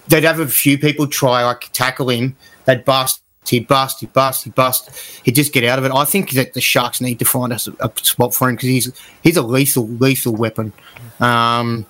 [0.07, 3.21] they'd have a few people try like tackle him, they'd bust.
[3.47, 4.89] He'd bust, he'd bust, he'd bust.
[5.23, 5.91] He'd just get out of it.
[5.91, 8.69] I think that the Sharks need to find us a, a spot for him because
[8.69, 10.73] he's he's a lethal, lethal weapon.
[11.19, 11.85] Um,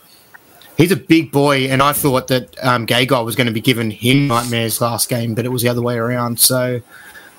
[0.78, 3.62] he's a big boy, and I thought that um, Gay Guy was going to be
[3.62, 6.40] giving him nightmares last game, but it was the other way around.
[6.40, 6.82] So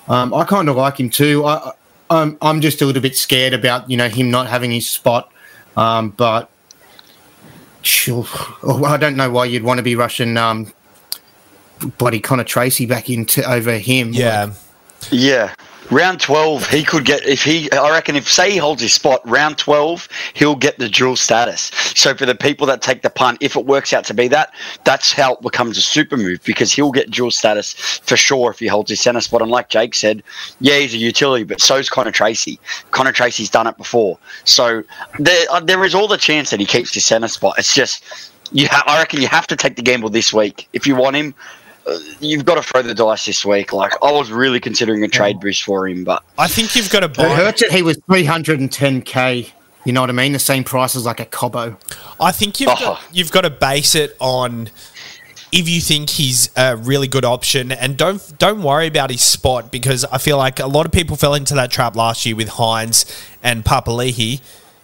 [0.07, 1.45] um, I kind of like him too.
[1.45, 1.71] I, I-
[2.09, 5.29] I'm I'm just a little bit scared about you know him not having his spot,
[5.75, 6.49] um, but
[7.81, 8.25] sure,
[8.63, 10.71] oh, I don't know why you'd want to be rushing um,
[11.97, 14.13] bloody Connor Tracey back into over him.
[14.13, 14.51] yeah.
[15.11, 15.53] Yeah.
[15.89, 19.21] Round 12, he could get, if he, I reckon, if say he holds his spot,
[19.25, 21.71] round 12, he'll get the dual status.
[21.95, 24.53] So for the people that take the punt, if it works out to be that,
[24.83, 27.73] that's how it becomes a super move because he'll get dual status
[28.03, 29.41] for sure if he holds his center spot.
[29.41, 30.23] And like Jake said,
[30.59, 32.59] yeah, he's a utility, but so's Connor Tracey.
[32.91, 34.19] Connor Tracey's done it before.
[34.43, 34.83] So
[35.19, 37.55] there, uh, there is all the chance that he keeps his center spot.
[37.57, 38.03] It's just,
[38.51, 40.67] you ha- I reckon you have to take the gamble this week.
[40.73, 41.33] If you want him,
[42.19, 43.73] you've got to throw the dice this week.
[43.73, 45.41] Like I was really considering a trade oh.
[45.41, 47.35] boost for him, but I think you've got to It buy.
[47.35, 49.51] hurts that he was 310k.
[49.85, 50.33] You know what I mean?
[50.33, 51.77] The same price as like a Cobbo.
[52.19, 52.75] I think you've Oh.
[52.79, 54.69] got, you've got to base it on
[55.53, 59.71] if you think he's a really good option, and don't don't worry about his spot
[59.71, 62.49] because I feel like a lot of people fell into that trap last year with
[62.49, 63.05] Hynes
[63.41, 64.41] and Papali'i.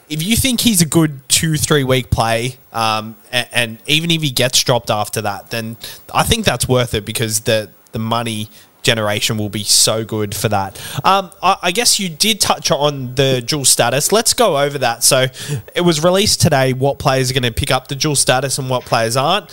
[0.09, 4.21] If you think he's a good two three week play, um, and, and even if
[4.21, 5.77] he gets dropped after that, then
[6.13, 8.49] I think that's worth it because the the money
[8.83, 10.79] generation will be so good for that.
[11.05, 14.11] Um, I, I guess you did touch on the dual status.
[14.11, 15.03] Let's go over that.
[15.03, 15.27] So
[15.73, 18.69] it was released today what players are going to pick up the dual status and
[18.69, 19.49] what players aren't.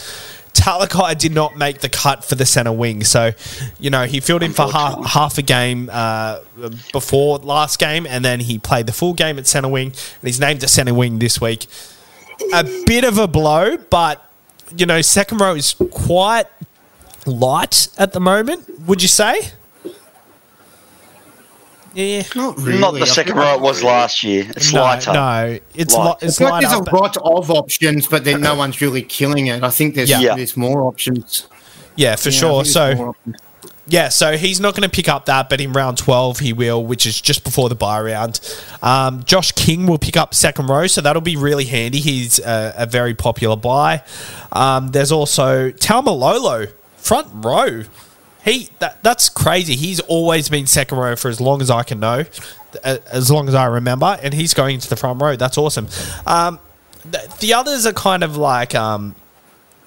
[0.52, 3.32] Talakai did not make the cut for the center wing, so
[3.78, 6.40] you know he filled in for half, half a game uh,
[6.92, 10.40] before last game, and then he played the full game at center wing, and he's
[10.40, 11.66] named a center wing this week.
[12.52, 14.28] A bit of a blow, but
[14.76, 16.46] you know second row is quite
[17.26, 18.86] light at the moment.
[18.86, 19.52] Would you say?
[21.94, 22.78] Yeah, Not really.
[22.78, 24.46] not the second row it was last year.
[24.56, 25.12] It's no, lighter.
[25.12, 26.04] no, it's Light.
[26.22, 29.48] li- it's feel light there's a lot of options, but then no one's really killing
[29.48, 29.62] it.
[29.64, 30.20] I think there's Yeah.
[30.20, 30.34] Yeah.
[30.36, 31.46] there's more options.
[31.96, 32.64] Yeah, for Yeah, sure.
[32.64, 33.16] So.
[33.86, 36.84] Yeah, so he's not going to pick up that, but in round 12 he will,
[36.84, 38.38] which is just before the buy round.
[38.84, 41.98] Um, Josh King will pick up second row, so that'll be really handy.
[41.98, 44.04] He's a, a very popular buy.
[44.52, 47.82] Um, there's also Taumalolo, front row.
[48.50, 49.76] He that, That's crazy.
[49.76, 52.24] He's always been second row for as long as I can know,
[52.84, 55.36] as long as I remember, and he's going into the front row.
[55.36, 55.88] That's awesome.
[56.26, 56.58] Um,
[57.08, 59.14] the, the others are kind of like um,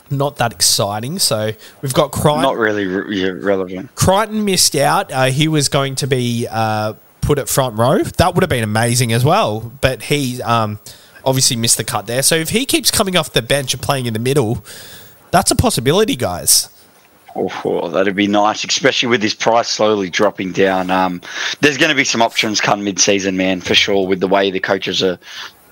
[0.10, 1.20] not that exciting.
[1.20, 2.42] So we've got Crichton.
[2.42, 3.94] Not really re- relevant.
[3.96, 5.12] Crichton missed out.
[5.12, 8.00] Uh, he was going to be uh, put at front row.
[8.04, 9.72] That would have been amazing as well.
[9.82, 10.80] But he um,
[11.26, 12.24] obviously missed the cut there.
[12.24, 14.64] So if he keeps coming off the bench and playing in the middle,
[15.32, 16.70] that's a possibility, guys.
[17.36, 20.90] Oh, that'd be nice, especially with this price slowly dropping down.
[20.92, 21.22] Um,
[21.62, 24.06] there's going to be some options come mid-season, man, for sure.
[24.08, 25.18] With the way the coaches are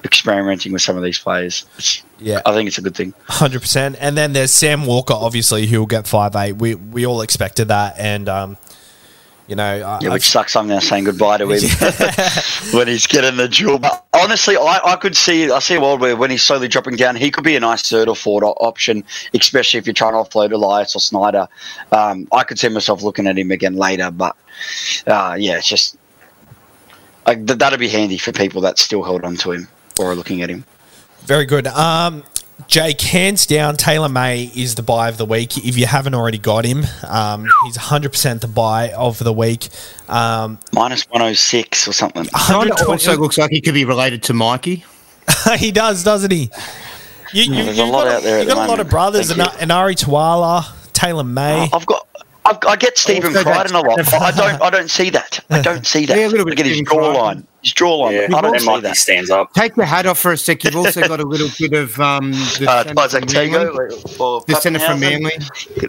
[0.04, 2.41] experimenting with some of these players, It's- Yeah.
[2.45, 3.13] I think it's a good thing.
[3.28, 3.95] Hundred percent.
[4.00, 6.54] And then there's Sam Walker, obviously, who will get five eight.
[6.54, 8.58] We we all expected that, and um,
[9.47, 10.56] you know, I, Yeah, which sucks.
[10.56, 11.60] I'm now saying goodbye to him
[12.73, 13.80] when he's getting the jewel.
[13.80, 16.95] But honestly, I, I could see I see a world where when he's slowly dropping
[16.95, 20.17] down, he could be a nice third or fourth option, especially if you're trying to
[20.17, 21.47] offload Elias or Snyder.
[21.91, 24.36] Um, I could see myself looking at him again later, but
[25.08, 25.97] uh, yeah, it's just
[27.25, 29.67] like th- that'd be handy for people that still held on to him
[29.99, 30.65] or are looking at him.
[31.23, 31.67] very good.
[31.67, 32.23] Um,
[32.67, 35.58] Jake, hands down, Taylor May is the buy of the week.
[35.58, 39.69] If you haven't already got him, um, he's hundred percent the buy of the week.
[40.10, 42.26] Um, Minus 106 or something.
[42.34, 44.86] Kind of also looks like he could be related to Mikey.
[45.58, 46.50] he does, doesn't he?
[47.34, 48.89] You, you, there's a you've lot got, out there You've the got a lot of
[48.89, 51.69] brothers, Thank and Anari Tawala, Taylor May.
[51.71, 52.08] I've got.
[52.43, 54.13] I've, I get Stephen Also, Crichton a lot.
[54.13, 54.62] I don't.
[54.62, 55.39] I don't see that.
[55.51, 56.17] I don't see that.
[56.17, 57.43] Yeah, a little bit Look at his Stephen jawline.
[57.62, 58.13] His jawline.
[58.30, 58.97] Yeah, I don't that see might be that.
[58.97, 59.54] stands up.
[59.54, 60.63] Take your hat off for a sec.
[60.63, 63.88] You've also got a little bit of um, the Uh, centre from Manly.
[64.47, 65.34] The centre from Manly.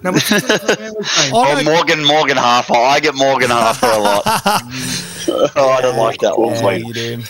[0.03, 1.33] No, what's the centre from Manly saying?
[1.35, 2.75] Oh, Morgan Morgan Harper.
[2.75, 4.23] I get Morgan Harper a lot.
[5.57, 6.55] oh, I don't like that one.
[6.55, 6.85] Yeah, mate.
[6.85, 7.23] you do.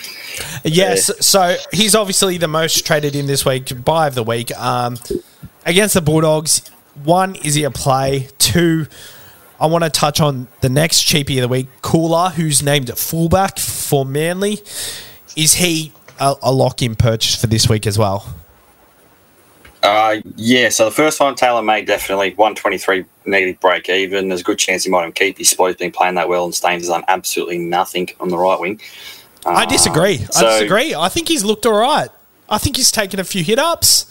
[0.65, 4.51] Yes, so he's obviously the most traded in this week, buy of the week.
[4.57, 4.97] Um,
[5.65, 6.69] against the Bulldogs,
[7.03, 8.27] one, is he a play?
[8.37, 8.87] Two,
[9.59, 12.97] I want to touch on the next cheapie of the week, Koula, who's named at
[12.97, 14.59] fullback for Manly.
[15.35, 18.33] Is he a, a lock in purchase for this week as well?
[19.81, 24.29] Uh, yeah, so the first one, Taylor May, definitely 123 negative break even.
[24.29, 25.37] There's a good chance he might even keep.
[25.37, 28.57] His spot's been playing that well, and Staines has done absolutely nothing on the right
[28.59, 28.79] wing.
[29.45, 30.19] I Um, disagree.
[30.31, 30.95] so- I disagree.
[30.95, 32.09] I think he's looked all right.
[32.49, 34.05] I think he's taken a few hit ups.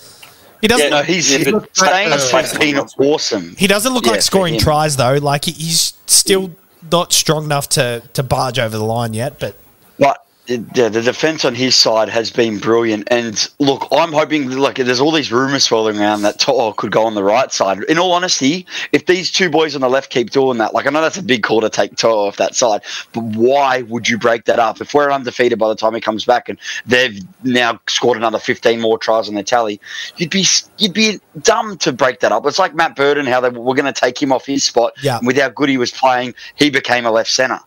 [0.62, 0.90] He doesn't.
[0.90, 3.54] Yeah, No, he's Yeah, but- Staines uh, been awesome.
[3.58, 5.14] he doesn't look Yeah, like scoring tries though.
[5.16, 6.52] Like he- he's still
[6.90, 9.38] not strong enough to to barge over the line yet.
[9.38, 9.56] But
[9.98, 13.06] But yeah, the defense on his side has been brilliant.
[13.12, 17.04] And look, I'm hoping like there's all these rumors swirling around that To'o could go
[17.04, 17.84] on the right side.
[17.84, 20.90] In all honesty, if these two boys on the left keep doing that, like I
[20.90, 24.18] know that's a big call to take To'o off that side, but why would you
[24.18, 24.80] break that up?
[24.80, 28.80] If we're undefeated by the time he comes back and they've now scored another 15
[28.80, 29.80] more tries on their tally,
[30.16, 30.44] you'd be
[30.78, 32.44] you'd be dumb to break that up.
[32.46, 34.92] It's like Matt Burton, how they were going to take him off his spot.
[35.02, 35.18] Yeah.
[35.18, 37.60] And with how good he was playing, he became a left centre.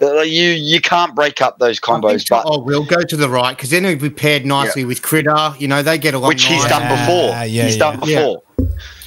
[0.00, 3.56] Uh, you you can't break up those combos, but oh, we'll go to the right
[3.56, 5.54] because then he'll be paired nicely with Critter.
[5.58, 6.70] You know, they get along which he's nice.
[6.70, 7.28] done before.
[7.30, 7.78] Yeah, yeah, he's yeah.
[7.78, 8.42] done before.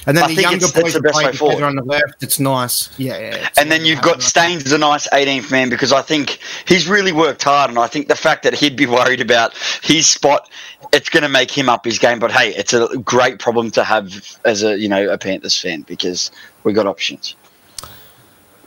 [0.04, 1.62] And then I the think younger it's- it's boys the are best playing way forward.
[1.62, 2.22] on the left.
[2.22, 2.90] It's nice.
[2.98, 3.46] Yeah, yeah.
[3.46, 4.26] it's And then you've got nice.
[4.26, 7.86] Staines as a nice 18th man because I think he's really worked hard, and I
[7.86, 10.50] think the fact that he'd be worried about his spot,
[10.92, 12.18] it's going to make him up his game.
[12.18, 15.82] But hey, it's a great problem to have as a you know a Panthers fan
[15.82, 16.32] because
[16.64, 17.36] we've got options.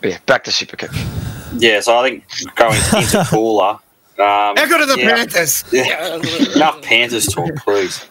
[0.05, 1.59] But yeah, back to Supercoach.
[1.59, 3.71] Yeah, so I think going into Koula.
[3.71, 3.79] Um,
[4.19, 5.63] How good are the yeah, Panthers?
[5.71, 6.15] Yeah.
[6.55, 8.05] Enough Panthers talk, please.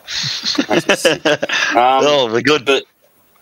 [0.69, 1.25] Makes me sick.
[1.25, 1.39] Um,
[2.03, 2.65] oh, we're good.
[2.65, 2.83] but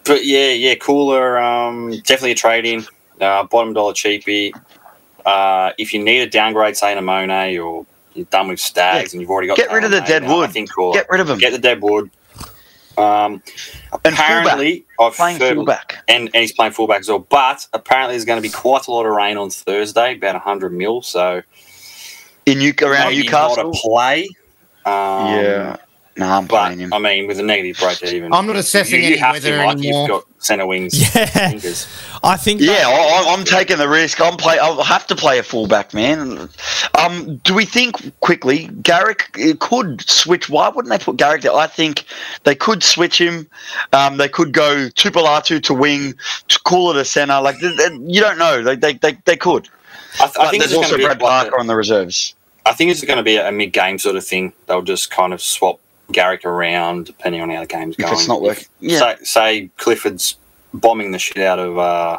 [0.04, 1.42] but yeah, yeah, Koula.
[1.42, 2.84] Um, definitely a trade in.
[3.18, 4.52] Uh, bottom dollar cheapie.
[5.24, 9.22] Uh, if you need a downgrade, say in Amone, or you're done with Staggs and
[9.22, 10.50] you've already got Get rid of the Taylor dead wood.
[10.50, 10.92] I think Koula.
[10.92, 11.38] Get rid of them.
[11.38, 12.10] Get the dead wood.
[12.98, 13.42] Um,
[14.04, 16.04] apparently, I've Playing heard, fullback.
[16.08, 17.20] and, and he's playing fullback as well.
[17.20, 20.72] But apparently, there's going to be quite a lot of rain on Thursday, about 100
[20.72, 21.02] mil.
[21.02, 21.42] So
[22.46, 23.64] In New- around Newcastle.
[23.64, 24.28] not a play.
[24.84, 24.92] Um,
[25.34, 25.76] yeah.
[26.16, 26.92] No, I'm but playing him.
[26.92, 29.56] I mean, with a negative break even, I'm not assessing you, you any have to,
[29.56, 30.00] like anymore.
[30.02, 30.92] you've got centre wings.
[31.14, 31.48] Yeah.
[31.50, 31.86] fingers.
[32.22, 34.20] I think Yeah, that- I, I'm taking the risk.
[34.20, 34.58] I'm play.
[34.58, 36.48] I'll have to play a fullback, man.
[36.98, 40.50] Um, do we think quickly Garrick uh, could switch?
[40.50, 41.54] Why wouldn't they put Garrick there?
[41.54, 42.04] I think
[42.44, 43.48] they could switch him.
[43.94, 46.14] Um, they could go Tuipulotu to wing,
[46.48, 47.40] to call it a center.
[47.40, 48.62] Like th- th- you don't know.
[48.62, 49.68] They they they, they could.
[50.20, 52.34] I, th- I think there's also Brad be Parker on the reserves.
[52.66, 54.52] a, I think it's going to be a mid-game sort of thing.
[54.66, 55.80] They'll just kind of swap
[56.12, 58.12] Garrick around depending on how the game's If going.
[58.14, 58.64] it's not working.
[58.80, 58.98] Yeah.
[58.98, 60.36] Say, say Clifford's
[60.74, 62.18] bombing the shit out of uh,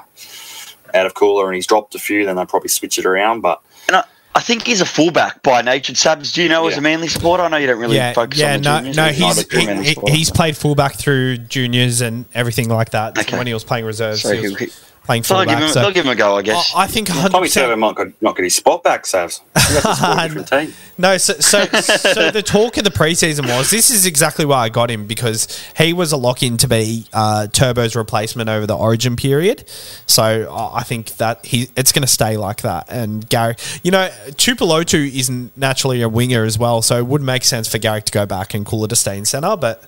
[0.93, 3.41] out of Koula and he's dropped a few, then they'll probably switch it around.
[3.41, 4.03] But And I,
[4.35, 5.93] I think he's a fullback by nature.
[5.93, 7.43] Sabs, do you know as a Manly supporter?
[7.43, 8.97] I know you don't really yeah, focus yeah, on the no, juniors.
[8.97, 12.69] no, but he's not a true he, he- he's played fullback through juniors and everything
[12.69, 13.17] like that.
[13.17, 13.37] Okay.
[13.37, 14.69] When he was playing reserves, So he was he-
[15.05, 16.73] playing So they'll give, him, So they'll give him a go, I guess.
[16.75, 17.31] I I think Tommy 100.
[17.31, 19.41] Turbo percent might not- get his spot back, Savs.
[19.55, 20.73] He has to support a different team.
[20.97, 24.69] No, so, so so the talk of the preseason was this is exactly why I
[24.69, 28.75] got him because he was a lock in to be uh, Turbo's replacement over the
[28.77, 29.67] Origin period.
[30.05, 30.23] So
[30.53, 32.87] I I think that he it's going to stay like that.
[32.89, 37.43] And Gary, you know, Tuipulotu isn't naturally a winger as well, so it would make
[37.43, 39.55] sense for Garrick to go back and Koula to stay in centre.
[39.57, 39.81] But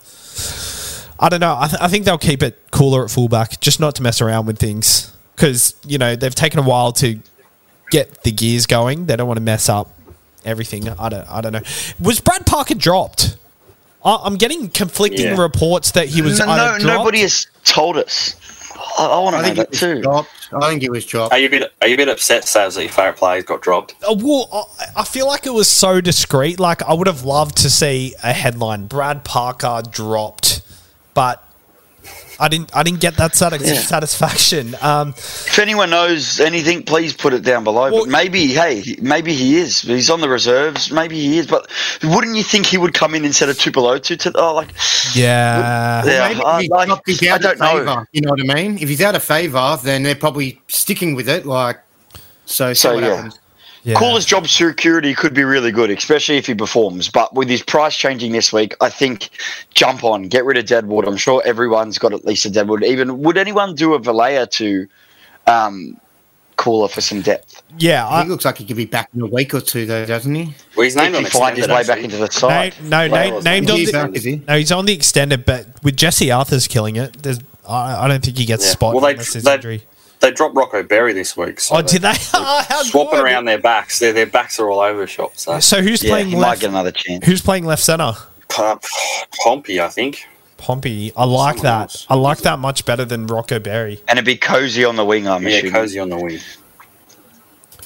[1.19, 1.55] I don't know.
[1.57, 4.45] I, th- I think they'll keep it Koula at fullback, just not to mess around
[4.47, 7.19] with things because you know they've taken a while to
[7.91, 9.05] get the gears going.
[9.05, 9.93] They don't want to mess up
[10.43, 10.89] everything.
[10.89, 11.27] I don't.
[11.29, 11.61] I don't know.
[11.99, 13.37] Was Brad Parker dropped?
[14.03, 15.41] I- I'm getting conflicting Yeah.
[15.41, 18.35] reports that he was no, either no, dropped- nobody has told us.
[18.99, 20.01] I, I want to know think it that was too.
[20.01, 20.29] dropped.
[20.53, 21.33] I think it was dropped.
[21.33, 23.61] Are you a bit, are you a bit upset, Savs, that your favourite players got
[23.61, 23.95] dropped?
[24.03, 26.59] Oh, well, I- I feel like it was so discreet.
[26.59, 30.54] Like I would have loved to see a headline: Brad Parker dropped,
[31.15, 31.41] but
[32.37, 32.69] I didn't.
[32.75, 33.75] I didn't get that sat- Yeah.
[33.79, 34.75] satisfaction.
[34.81, 37.89] Um, If anyone knows anything, please put it down below.
[37.89, 39.81] Well- but maybe, hey, maybe he is.
[39.81, 40.91] He's on the reserves.
[40.91, 41.47] Maybe he is.
[41.47, 41.67] But
[42.03, 44.19] wouldn't you think he would come in instead of Tuipulotu?
[44.19, 44.67] To oh, like,
[45.13, 46.03] yeah.
[46.05, 46.69] yeah, Maybe I, if he's
[47.21, 47.77] like, I out don't of know.
[47.79, 48.07] favour.
[48.11, 48.77] You know what I mean?
[48.79, 51.45] If he's out of favour, then they're probably sticking with it.
[51.45, 51.79] Like,
[52.45, 53.15] so, see So, what yeah.
[53.15, 53.39] happens.
[53.85, 53.99] Yeah.
[53.99, 57.07] Coolest job security could be really good, especially if he performs.
[57.07, 59.29] But with his price changing this week, I think
[59.75, 61.07] jump on, get rid of Deadwood.
[61.07, 62.83] I'm sure everyone's got at least a Deadwood.
[62.83, 64.87] Even would anyone do a Vailea to
[65.45, 65.99] um,
[66.57, 67.61] Koula for some depth?
[67.77, 68.23] Yeah.
[68.23, 70.55] he looks like he could be back in a week or two, though, doesn't he?
[70.75, 72.73] Well, he's If named he on finds his extended, way back into the side.
[72.81, 74.41] no, Well, name, named on He's the, is he?
[74.47, 78.23] No, he's on the extended, but with Jesse Arthur's killing it, there's I, I don't
[78.23, 78.71] think he gets Yeah.
[78.71, 79.83] spot Well, they- unless there's they- injury.
[80.21, 81.59] They dropped Rocco Berry this week.
[81.59, 82.13] So Oh, did they?
[82.33, 83.23] Oh, how Swapping good.
[83.25, 83.99] around their backs.
[83.99, 85.35] Their, their backs are all over the shop.
[85.37, 85.59] So.
[85.59, 86.61] So who's Yeah, playing he might left?
[86.61, 87.25] get another chance.
[87.25, 88.13] Who's playing left center?
[88.49, 90.25] Pompey, I think.
[90.57, 91.11] Pompey.
[91.17, 91.81] I like Someone that.
[91.81, 92.05] else.
[92.09, 94.01] I like that much better than Rocco Berry.
[94.07, 95.73] And it'd be cozy on the wing, I'm Yeah, assuming.
[95.73, 96.39] cozy on the wing.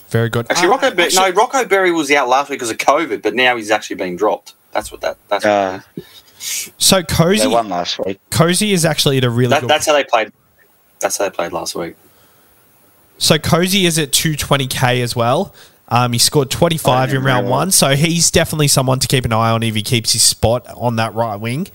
[0.09, 0.47] Very good.
[0.49, 3.21] Actually, Uh, Rocco, Ber- actually- no, Rocco Berry was out last week because of COVID,
[3.21, 4.53] but now he's actually being dropped.
[4.71, 5.17] That's what that.
[5.30, 5.80] That's what Uh,
[6.77, 8.19] So they Cozy, won last week.
[8.30, 9.69] Cozy is actually at a really that, good.
[9.69, 10.32] that's how they played.
[10.99, 11.95] That's how they played last week.
[13.20, 15.53] So Cozy is at 220k as well.
[15.89, 19.51] Um, he scored 25 in round one, so he's definitely someone to keep an eye
[19.51, 21.67] on if he keeps his spot on that right wing.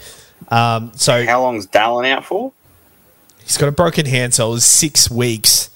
[0.49, 2.53] Um, so How long's Dallin out for?
[3.43, 5.71] he's got a broken hand, so it was six weeks,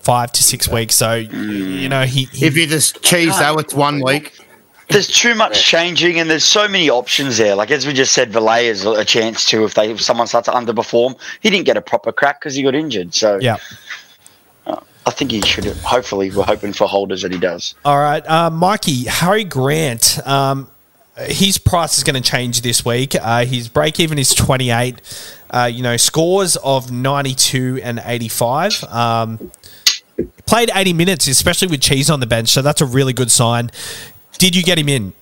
[0.00, 0.94] five to six weeks.
[0.94, 4.38] So you know he, he If you just cheese that, it's one week.
[4.88, 7.54] There's too much changing, and there's so many options there.
[7.54, 9.64] Like as we just said, Valet is a chance too.
[9.64, 12.62] If they if someone starts to underperform, he didn't get a proper crack because he
[12.62, 13.12] got injured.
[13.14, 13.58] So yeah.
[15.08, 15.64] I think he should.
[15.64, 17.74] Hopefully, we're hoping for holders that he does.
[17.82, 20.20] All right, uh, Mikey Harry Grant.
[20.26, 20.70] Um,
[21.16, 23.14] his price is going to change this week.
[23.14, 25.00] Uh, his break even is twenty eight.
[25.48, 28.84] Uh, you know, scores of ninety two and eighty five.
[28.84, 29.50] Um,
[30.44, 33.70] played eighty minutes, especially with Cheese on the bench, so that's a really good sign.
[34.36, 35.14] Did you get him in?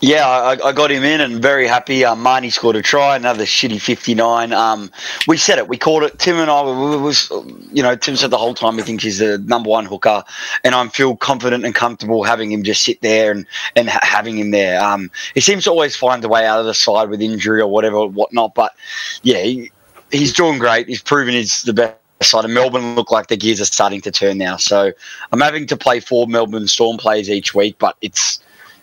[0.00, 2.04] Yeah, I, I got him in and very happy.
[2.04, 4.52] Um, Marnie scored a try, another shitty 59.
[4.52, 4.90] Um,
[5.26, 5.68] we said it.
[5.68, 6.18] We called it.
[6.18, 7.30] Tim and I we was,
[7.72, 10.22] you know, Tim said the whole time he thinks he's the number one hooker,
[10.64, 14.36] and I feel confident and comfortable having him just sit there and and ha- having
[14.36, 14.82] him there.
[14.84, 17.68] Um, he seems to always find a way out of the side with injury or
[17.70, 18.54] whatever, whatnot.
[18.54, 18.74] But
[19.22, 19.72] yeah, he,
[20.12, 20.88] he's doing great.
[20.88, 21.96] He's proven he's the best.
[22.22, 24.56] Side of Melbourne look like the gears are starting to turn now.
[24.56, 24.90] So
[25.32, 28.40] I'm having to play four Melbourne Storm players each week, but it's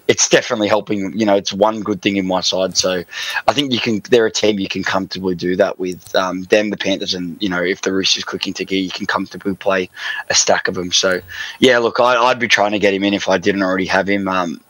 [0.07, 1.17] it's definitely helping.
[1.17, 2.75] You know, it's one good thing in my side.
[2.77, 3.03] So
[3.47, 4.01] I think you can.
[4.09, 6.13] They're a team you can comfortably do that with.
[6.15, 9.05] Um, them, the Panthers, and you know, if the Roosters clicking to gear, you can
[9.05, 9.89] comfortably play
[10.29, 10.91] a stack of them.
[10.91, 11.21] So
[11.59, 14.07] yeah, look, I, I'd be trying to get him in if I didn't already have
[14.07, 14.27] him.
[14.27, 14.61] Um,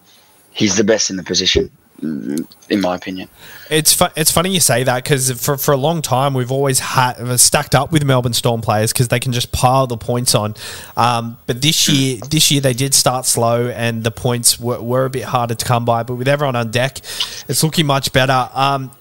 [0.52, 1.70] he's the best in the position,
[2.04, 3.30] in my opinion.
[3.70, 6.80] It's fu- it's funny you say that because for, for a long time we've always
[6.80, 10.36] had uh, stacked up with Melbourne Storm players because they can just pile the points
[10.36, 10.56] on.
[10.98, 15.06] Um, but this year, this year they did start slow and the points were, were
[15.06, 16.04] a bit harder to come by.
[16.04, 17.00] But with everyone on deck,
[17.48, 18.50] it's looking much better.
[18.54, 18.92] Um,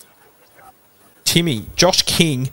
[1.25, 2.51] Timmy, Josh King,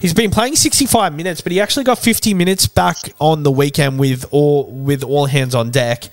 [0.00, 3.98] he's been playing 65 minutes, but he actually got 50 minutes back on the weekend
[3.98, 6.08] with all with all hands on deck.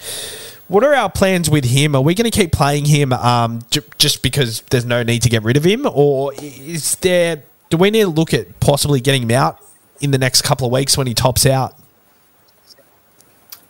[0.68, 1.96] What are our plans with him?
[1.96, 5.30] Are we going to keep playing him um, j- just because there's no need to
[5.30, 7.44] get rid of him, or is there?
[7.70, 9.60] Do we need to look at possibly getting him out
[10.02, 11.76] in the next couple of weeks when he tops out?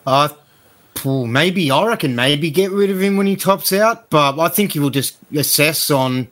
[0.08, 0.30] Uh,
[1.06, 4.72] maybe I reckon maybe get rid of him when he tops out, but I think
[4.72, 6.28] he will just assess on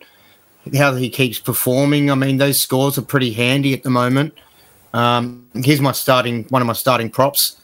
[0.77, 2.09] how he keeps performing.
[2.09, 4.33] I mean, those scores are pretty handy at the moment.
[4.93, 7.59] Um, he's my starting one of my starting props.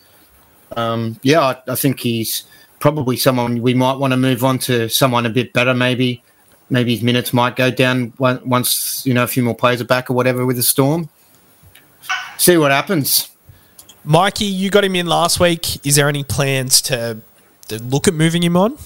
[0.75, 2.43] Um, yeah, I, I think he's
[2.79, 5.73] probably someone we might want to move on to someone a bit better.
[5.73, 6.23] Maybe,
[6.69, 10.09] maybe his minutes might go down once you know a few more players are back
[10.09, 11.09] or whatever with the storm.
[12.37, 13.29] See what happens.
[14.03, 15.85] Mikey, you got him in last week.
[15.85, 17.17] Is there any plans to,
[17.67, 18.77] to look at moving him on?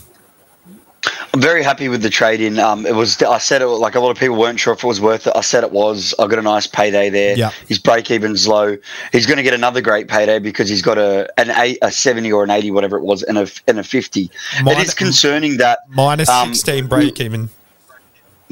[1.34, 2.60] I'm very happy with the trade in.
[2.60, 4.88] Um, it was I said it like a lot of people weren't sure if it
[4.88, 5.34] was worth it.
[5.36, 6.14] I said it was.
[6.20, 7.36] I got a nice payday there.
[7.36, 7.50] Yeah.
[7.68, 8.78] His break even's low.
[9.12, 12.32] He's going to get another great payday because he's got a an eight, a seventy
[12.32, 14.30] or an eighty, whatever it was, and a and a fifty.
[14.58, 17.50] It is concerning that Minus um, 16 break even.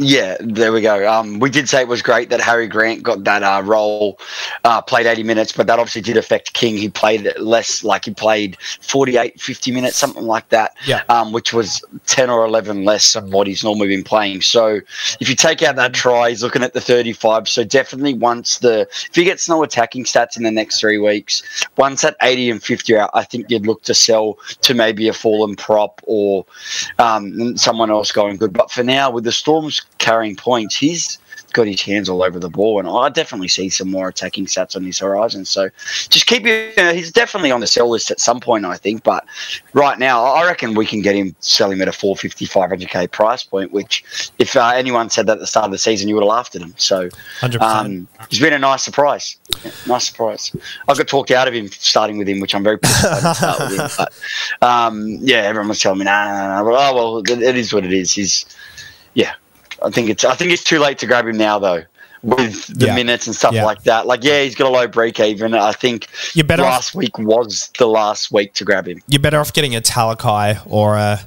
[0.03, 1.07] Yeah, there we go.
[1.07, 4.19] Um, we did say it was great that Harry Grant got that uh, role,
[4.63, 6.75] uh, played 80 minutes, but that obviously did affect King.
[6.75, 11.03] He played less, like he played 48, 50 minutes, something like that, Yeah.
[11.09, 14.41] um, which was 10 or 11 less than what he's normally been playing.
[14.41, 14.79] So
[15.19, 17.47] if you take out that try, he's looking at the 35.
[17.47, 21.43] So definitely once the, if he gets no attacking stats in the next three weeks,
[21.77, 25.07] once that 80 and 50 are out, I think you'd look to sell to maybe
[25.09, 26.43] a fallen prop or
[26.97, 28.51] um, someone else going good.
[28.51, 31.19] But for now, with the Storms carrying points, he's
[31.53, 34.75] got his hands all over the ball, and I definitely see some more attacking stats
[34.75, 35.45] on his horizon.
[35.45, 35.69] So
[36.09, 36.71] just keep you.
[36.77, 39.03] know, he's definitely on the sell list at some point, I think.
[39.03, 39.25] But
[39.73, 43.43] right now, I reckon we can get him sell him at a 450, 500k price
[43.43, 43.71] point.
[43.71, 44.03] Which,
[44.39, 46.55] if uh, anyone said that at the start of the season, you would have laughed
[46.55, 46.73] at him.
[46.77, 47.61] So 100%.
[47.61, 49.37] um, it's been a nice surprise.
[49.63, 50.55] Yeah, nice surprise.
[50.87, 53.79] I got talked out of him starting with him, which I'm very pleased I with
[53.79, 53.89] him.
[53.97, 54.13] But
[54.67, 56.63] um, yeah, everyone was telling me, nah, nah, nah.
[56.63, 58.13] But, oh well, it, it is what it is.
[58.13, 58.45] He's
[59.13, 59.33] yeah.
[59.83, 61.83] I think it's I think it's too late to grab him now though.
[62.23, 62.95] With the Yeah.
[62.95, 63.65] minutes and stuff Yeah.
[63.65, 65.55] like that, like yeah, he's got a low break even.
[65.55, 69.01] I think You're better off- last week was the last week to grab him.
[69.07, 71.21] You're better off getting a Talakai or a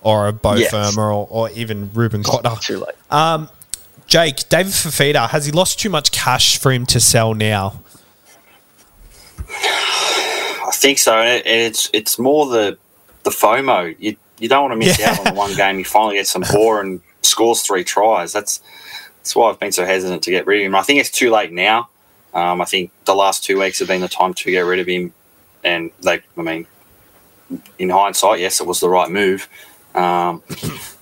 [0.00, 0.70] or a Bo Yes.
[0.70, 2.54] Fermor or, or even Reuben Cotter.
[2.62, 2.94] Too late.
[3.10, 3.50] Um,
[4.06, 7.80] Jake, David Fifita, has he lost too much cash for him to sell now?
[9.50, 11.20] I think so.
[11.20, 12.78] It, it's it's more the
[13.24, 13.94] the FOMO.
[13.98, 15.10] You you don't want to miss Yeah.
[15.10, 15.78] out on the one game.
[15.78, 18.32] You finally get some bore and scores three tries.
[18.32, 18.60] That's
[19.18, 20.74] that's why I've been so hesitant to get rid of him.
[20.74, 21.88] I think it's too late now.
[22.34, 24.86] Um, I think the last two weeks have been the time to get rid of
[24.86, 25.12] him,
[25.64, 26.22] and they.
[26.36, 26.66] I mean,
[27.78, 29.48] in hindsight, yes, it was the right move.
[29.94, 30.42] Um,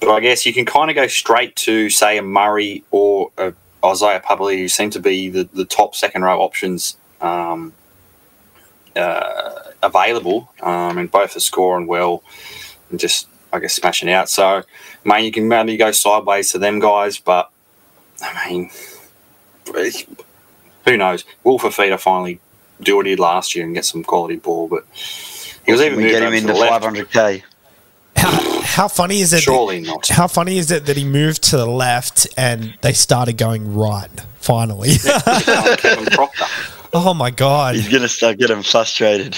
[0.00, 3.52] but I guess you can kind of go straight to say a Murray or a
[3.84, 7.72] Isaiah Papali'i, who seem to be the, the top second row options um,
[8.94, 9.52] uh,
[9.82, 12.22] available, um, and both are scoring well
[12.90, 14.28] and just I guess smashing out.
[14.28, 14.64] So, I
[15.04, 17.50] mean, you can maybe go sideways to them guys, but
[18.22, 18.70] I mean,
[20.84, 21.24] who knows?
[21.44, 22.40] Wolf Will Fifita finally
[22.80, 24.68] do what he did last year and get some quality ball?
[24.68, 26.84] But he was even we moved get him over into the left.
[26.84, 27.42] 500k.
[28.16, 29.44] How, how funny is it?
[29.44, 30.08] that- not.
[30.08, 34.08] How funny is it that he moved to the left and they started going right
[34.36, 34.96] finally?
[34.98, 36.44] Kevin Proctor.
[36.94, 37.74] oh my god.
[37.74, 39.36] He's gonna start getting frustrated.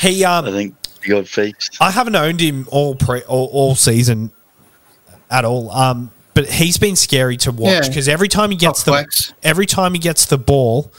[0.00, 0.74] He um I think
[1.06, 1.76] God feast.
[1.80, 4.30] I haven't owned him all pre all, all season
[5.30, 5.70] at all.
[5.70, 7.88] Um, but he's been scary to watch Yeah.
[7.88, 9.32] because every time he gets Top the flex.
[9.42, 10.90] every time he gets the ball,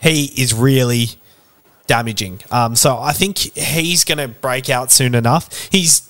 [0.00, 1.10] he is really
[1.86, 2.40] damaging.
[2.50, 5.68] Um, so I think he's going to break out soon enough.
[5.70, 6.02] He's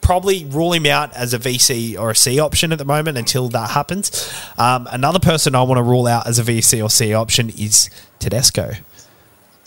[0.00, 3.48] probably rule him out as a VC or a C option at the moment until
[3.50, 4.32] that happens.
[4.58, 7.90] Um, another person I want to rule out as a VC or C option is
[8.18, 8.72] Tedesco.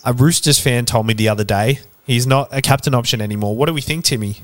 [0.05, 3.55] A Roosters fan told me the other day he's not a captain option anymore.
[3.55, 4.37] What do we think, Timmy?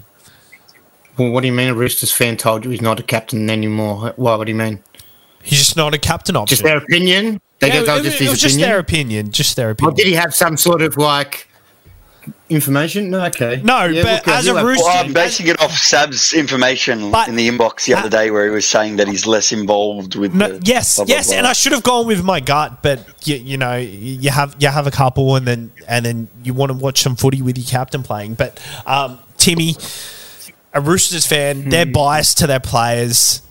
[1.18, 1.70] Well, what do you mean?
[1.70, 4.14] A Roosters fan told you he's not a captain anymore?
[4.16, 4.36] Why?
[4.36, 4.82] What do you mean?
[5.44, 6.54] He's just not a captain option.
[6.56, 7.42] Just their opinion?
[7.60, 8.70] They Yeah, it, just it his was just opinion.
[8.70, 9.32] their opinion.
[9.32, 9.96] Just their Or opinion.
[9.96, 11.49] did he have some sort of like
[12.50, 13.10] information?
[13.10, 13.62] No, okay.
[13.64, 17.36] No, but uh, as a Rooster- Well, I'm basing it off Sab's information But- in
[17.36, 20.34] the inbox the other day, where he was saying that he's less involved with.
[20.34, 21.38] No, the yes, blah, blah, yes, blah.
[21.38, 24.68] and I should have gone with my gut, but you, you know, you have you
[24.68, 27.68] have a couple, and then and then you want to watch some footy with your
[27.68, 28.34] captain playing.
[28.36, 29.76] But um, Timmy,
[30.74, 33.42] a Roosters fan, they're biased to their players,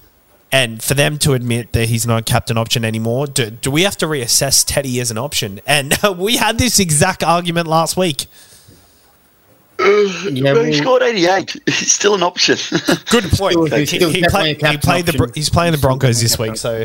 [0.50, 3.82] and for them to admit that he's not a captain option anymore, do, do we
[3.82, 5.60] have to reassess Teddy as an option?
[5.66, 8.26] And we had this exact argument last week.
[9.80, 11.56] Yeah, Well, he scored 88.
[11.66, 12.56] He's still an option.
[13.10, 13.52] Good point.
[13.54, 16.56] Still- he, still he definitely played, he played the he's playing the Broncos this week,
[16.56, 16.84] so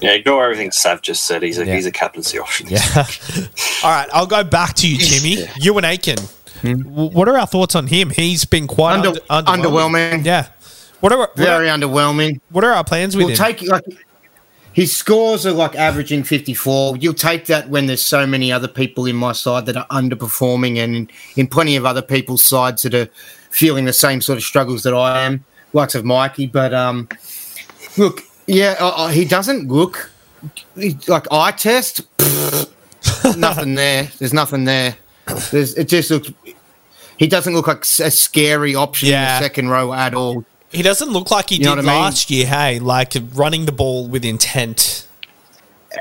[0.00, 1.42] Yeah, ignore everything Sav just said.
[1.42, 1.74] He's a Yeah.
[1.74, 2.68] he's a captaincy option.
[2.68, 2.80] Yeah.
[3.82, 5.48] All right, I'll go back to you, Timmy.
[5.58, 6.18] You and Aitken.
[6.60, 6.82] Hmm?
[6.82, 8.10] W- What are our thoughts on him?
[8.10, 10.24] He's been quite Under- under, underwhelming.
[10.24, 10.48] Yeah.
[11.00, 12.40] What are what very are, underwhelming.
[12.50, 13.36] what are our plans with We'll him?
[13.36, 13.84] take like
[14.76, 16.98] his scores are like averaging 54.
[16.98, 20.76] You'll take that when there's so many other people in my side that are underperforming
[20.76, 23.08] and in, plenty of other people's sides that are
[23.48, 26.48] feeling the same sort of struggles that I am, likes of Mikey.
[26.48, 27.08] But um,
[27.96, 30.10] look, yeah, uh, uh, he doesn't look
[30.74, 32.02] he- like eye test.
[32.18, 34.10] pfft, nothing there.
[34.18, 34.94] There's nothing there.
[35.52, 36.30] There's, it just looks.
[37.16, 39.36] He doesn't look like a scary option Yeah.
[39.36, 40.44] in the second row at all.
[40.72, 41.86] He doesn't look like he You did I mean?
[41.86, 42.78] last year, hey?
[42.78, 45.06] Like running the ball with intent.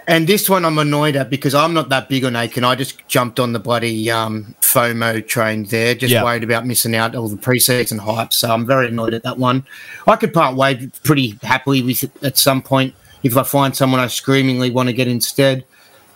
[0.07, 2.66] And this one I'm annoyed at because I'm not that big on Aitken.
[2.66, 6.24] I just jumped on the bloody um, FOMO train there, just Yeah.
[6.24, 8.34] worried about missing out all the preseason hype.
[8.34, 9.63] So I'm very annoyed at that one.
[10.05, 12.93] I could part way pretty happily with it at some point
[13.24, 15.63] if I find someone I screamingly want to get instead,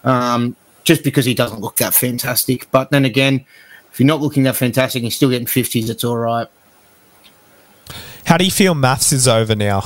[0.03, 2.69] um, just because he doesn't look that fantastic.
[2.71, 3.45] But then again,
[3.93, 6.47] if you're not looking that fantastic and you're still getting 50s, it's all right.
[8.29, 9.83] How do you feel maths is over now?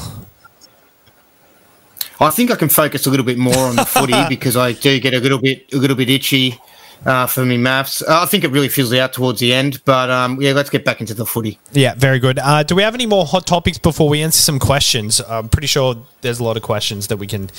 [2.20, 5.00] I think I can focus a little bit more on the footy because I do
[5.00, 6.60] get a little bit a little bit itchy
[7.06, 8.02] uh, for me maths.
[8.02, 10.84] Uh, I think it really fizzles out towards the end, but um, yeah, let's get
[10.84, 11.58] back into the footy.
[11.72, 12.38] Yeah, very good.
[12.38, 15.22] Uh, do we have any more hot topics before we answer some questions?
[15.22, 17.50] I'm pretty sure there's a lot of questions that we can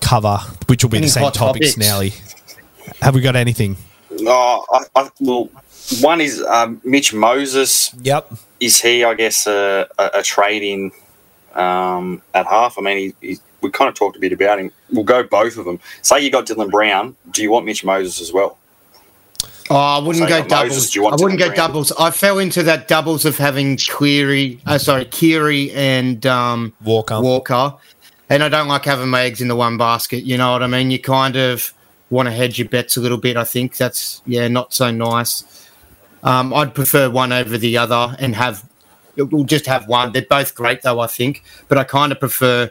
[0.00, 1.76] cover, which will be Any the same topics, topics?
[1.76, 2.12] Nelly.
[3.02, 3.76] Have we got anything?
[4.10, 5.48] No, I, I, well,
[6.00, 7.92] one is um, Mitch Moses.
[8.02, 8.32] Yep.
[8.60, 10.92] Is he, I guess, a, a, a trade in
[11.60, 12.78] um, at half?
[12.78, 14.70] I mean, he, he, we kind of talked a bit about him.
[14.90, 15.80] We'll go both of them.
[16.02, 17.16] Say you got Dylan Brown.
[17.30, 18.58] Do you want Mitch Moses as well?
[19.70, 20.90] Oh, I wouldn't So go you Moses, doubles.
[20.90, 21.68] do you want I wouldn't Dylan go Brown?
[21.68, 21.92] doubles.
[21.92, 27.20] I fell into that doubles of having Cleary, uh, sorry, Keary and um, Walker.
[27.20, 27.74] Walker,
[28.28, 30.24] and I don't like having my eggs in the one basket.
[30.24, 30.90] You know what I mean?
[30.90, 31.72] You kind of
[32.10, 33.36] want to hedge your bets a little bit.
[33.36, 35.44] I think that's yeah, not so nice.
[36.22, 38.64] Um, I'd prefer one over the other and have
[39.16, 40.12] we'll just have one.
[40.12, 42.70] They're both great though, I think, but I kind of prefer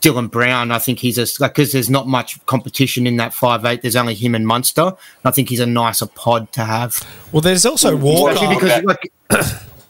[0.00, 0.70] Dylan Brown.
[0.70, 3.82] I think he's a like because there's not much competition in that five eight.
[3.82, 4.82] There's only him and Munster.
[4.82, 7.00] And I think he's a nicer pod to have.
[7.32, 8.32] Well, there's also Walker.
[8.32, 9.10] Especially because like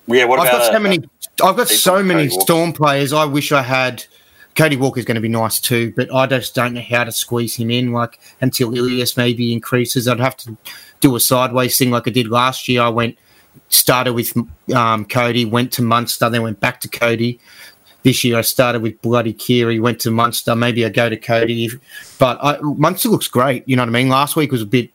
[0.06, 0.24] Yeah.
[0.26, 0.98] What I've about got so uh, many.
[1.42, 2.42] I've got so Cody many Walker?
[2.42, 3.12] Storm players.
[3.12, 4.04] I wish I had.
[4.54, 7.56] Cody Walker's going to be nice too, but I just don't know how to squeeze
[7.56, 7.90] him in.
[7.90, 10.56] Like until Ilias maybe increases, I'd have to
[11.04, 12.80] do a sideways thing like I did last year.
[12.80, 13.18] I went
[13.68, 14.34] started with
[14.74, 17.38] um, Cody, went to Munster, then went back to Cody.
[18.02, 20.56] This year I started with bloody Keary, went to Munster.
[20.56, 21.70] Maybe I go to Cody,
[22.18, 23.68] but I, Munster looks great.
[23.68, 24.08] You know what I mean?
[24.08, 24.90] Last week was a bit,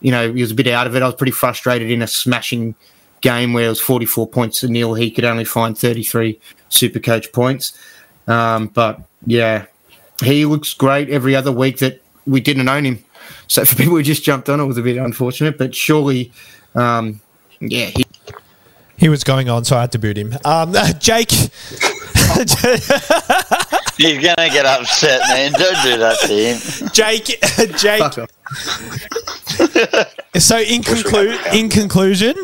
[0.00, 1.02] you know, he was a bit out of it.
[1.02, 2.74] I was pretty frustrated in a smashing
[3.20, 4.94] game where it was 44 points to nil.
[4.94, 6.40] He could only find 33
[6.70, 7.78] super coach points.
[8.26, 9.66] Um, but yeah,
[10.22, 13.04] he looks great every other week that we didn't own him.
[13.48, 16.32] So for people who just jumped on, it was a bit unfortunate, but surely,
[16.74, 17.20] um,
[17.60, 18.04] yeah, he,
[18.96, 20.34] He was going on, so I had to boot him.
[20.44, 21.30] Um, Jake.
[21.30, 21.50] He's
[24.24, 25.52] gonna get upset, man.
[25.52, 26.58] Don't do that to him.
[26.92, 27.38] Jake.
[27.78, 28.02] Jake.
[30.40, 32.34] So in conclude, in conclusion,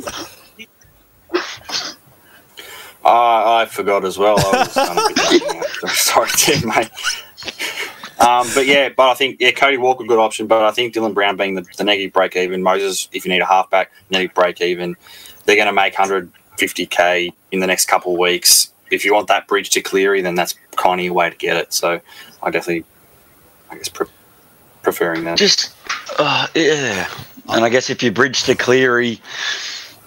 [3.04, 4.36] I, I forgot as well.
[4.38, 5.88] I was gonna be doing that.
[5.90, 6.90] Sorry, Tim, mate.
[8.18, 11.14] Um, but yeah, but I think yeah, Cody Walker good option, but I think Dylan
[11.14, 14.60] Brown being the, the negative break even, Moses if you need a halfback negative break
[14.60, 14.96] even,
[15.44, 18.72] they're going to make 150k in the next couple of weeks.
[18.90, 21.56] If you want that bridge to Cleary, then that's kind of your way to get
[21.56, 21.72] it.
[21.72, 22.00] So
[22.42, 22.84] I definitely,
[23.70, 24.06] I guess, pre-
[24.82, 25.38] preferring that.
[25.38, 25.74] Just,
[26.18, 27.08] uh, yeah.
[27.48, 29.20] And I guess if you bridge to Cleary,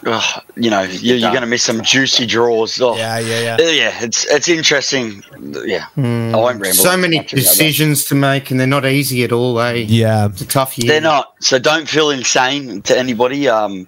[0.05, 2.81] uh, you know, you're, you're going to miss some juicy draws.
[2.81, 3.53] Oh, yeah, yeah, yeah.
[3.53, 5.23] Uh, yeah, it's it's interesting.
[5.39, 6.01] Yeah, I
[6.35, 6.73] won't ramble.
[6.73, 7.49] so many much about that.
[7.49, 9.59] decisions to make, and they're not easy at all.
[9.59, 9.85] Eh?
[9.87, 10.27] Yeah.
[10.27, 10.91] It's a tough year.
[10.91, 11.33] They're not.
[11.39, 13.47] So don't feel insane to anybody.
[13.47, 13.87] Um,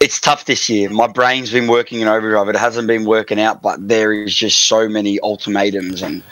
[0.00, 0.90] it's tough this year.
[0.90, 2.48] My brain's been working in overdrive.
[2.48, 6.22] It hasn't been working out, but there is just so many ultimatums, and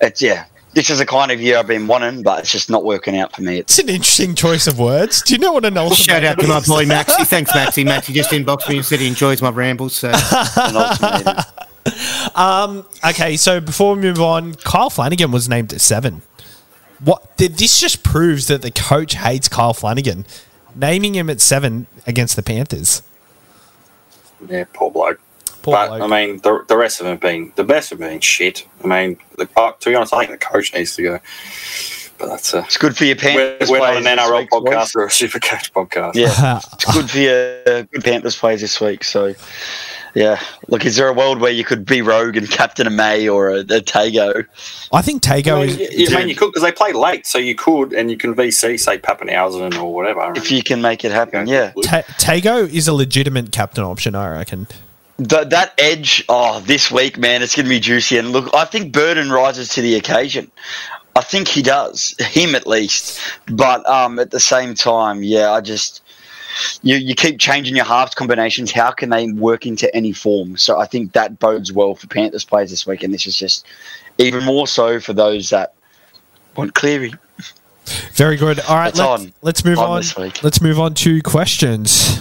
[0.00, 0.44] it's yeah.
[0.78, 3.34] This is the kind of year I've been wanting, but it's just not working out
[3.34, 3.58] for me.
[3.58, 5.22] It's It's an interesting choice of words.
[5.22, 6.68] Do you know what an ultimatum Shout out to my is?
[6.68, 7.26] boy Maxi.
[7.26, 7.84] Thanks, Maxi.
[7.84, 9.96] Maxi just inboxed me and said he enjoys my rambles.
[9.96, 11.44] So an ultimatum.
[13.04, 16.22] Okay, so before we move on, Kyle Flanagan was named at seven.
[17.00, 20.26] What th- this just proves that the coach hates Kyle Flanagan,
[20.76, 23.02] naming him at seven against the Panthers.
[24.48, 25.20] Yeah, poor bloke.
[25.68, 26.02] Poor but bloke.
[26.12, 28.66] I mean, the, the rest of them have been the best have been shit.
[28.82, 31.18] I mean, the, uh, to be honest, I think the coach needs to go.
[32.18, 33.20] But that's a It's good for your we're,
[33.58, 36.14] Panthers we're not an players this NRL week, podcast or a super coach podcast.
[36.16, 39.04] Yeah, it's good for your uh, good Panthers players this week.
[39.04, 39.34] So,
[40.16, 40.40] yeah.
[40.66, 43.50] Look, is there a world where you could be Rogue and captain a May or
[43.50, 44.44] a, a Tago?
[44.92, 45.78] I think Tago I mean, is.
[45.78, 48.16] you, you- I mean, you could because they play late, so you could, and you
[48.16, 50.32] can VC say Papenhuyzen or whatever.
[50.34, 51.70] If you can make it happen, yeah.
[51.84, 54.66] Ta- Tago is a legitimate captain option, I reckon.
[55.18, 58.18] Th that edge, oh, this week, man, it's going to be juicy.
[58.18, 60.50] And look, I think Burton rises to the occasion.
[61.16, 63.20] I think he does, him at least.
[63.50, 66.02] But um, at the same time, yeah, I just
[66.82, 68.70] you you keep changing your halves combinations.
[68.70, 70.56] How can they work into any form?
[70.56, 73.66] So I think that bodes well for Panthers players this week, and this is just
[74.18, 75.74] even more so for those that
[76.56, 77.12] want Cleary.
[78.12, 78.60] Very good.
[78.60, 79.32] All right, let's, on.
[79.42, 80.32] let's move On on.
[80.42, 82.20] Let's move on to questions.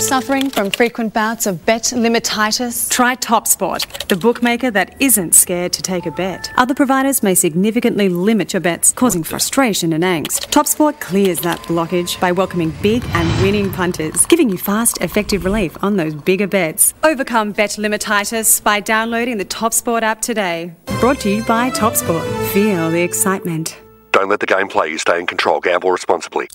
[0.00, 2.88] You suffering from frequent bouts of bet limititis?
[2.90, 6.50] Try TopSport, the bookmaker that isn't scared to take a bet.
[6.56, 10.48] Other providers may significantly limit your bets, causing frustration and angst.
[10.50, 15.76] TopSport clears that blockage by welcoming big and winning punters, giving you fast, effective relief
[15.84, 16.94] on those bigger bets.
[17.04, 20.74] Overcome bet limititis by downloading the TopSport app today.
[21.00, 22.52] Brought to you by TopSport.
[22.52, 23.78] Feel the excitement.
[24.12, 24.98] Don't let the game play you.
[24.98, 25.60] Stay in control.
[25.60, 26.48] Gamble responsibly.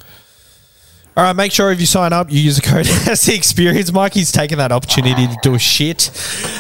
[1.18, 2.86] All right, make sure if you sign up, you use the code
[3.18, 3.92] SC Experience.
[3.92, 6.12] Mikey's taken that opportunity to do a shit.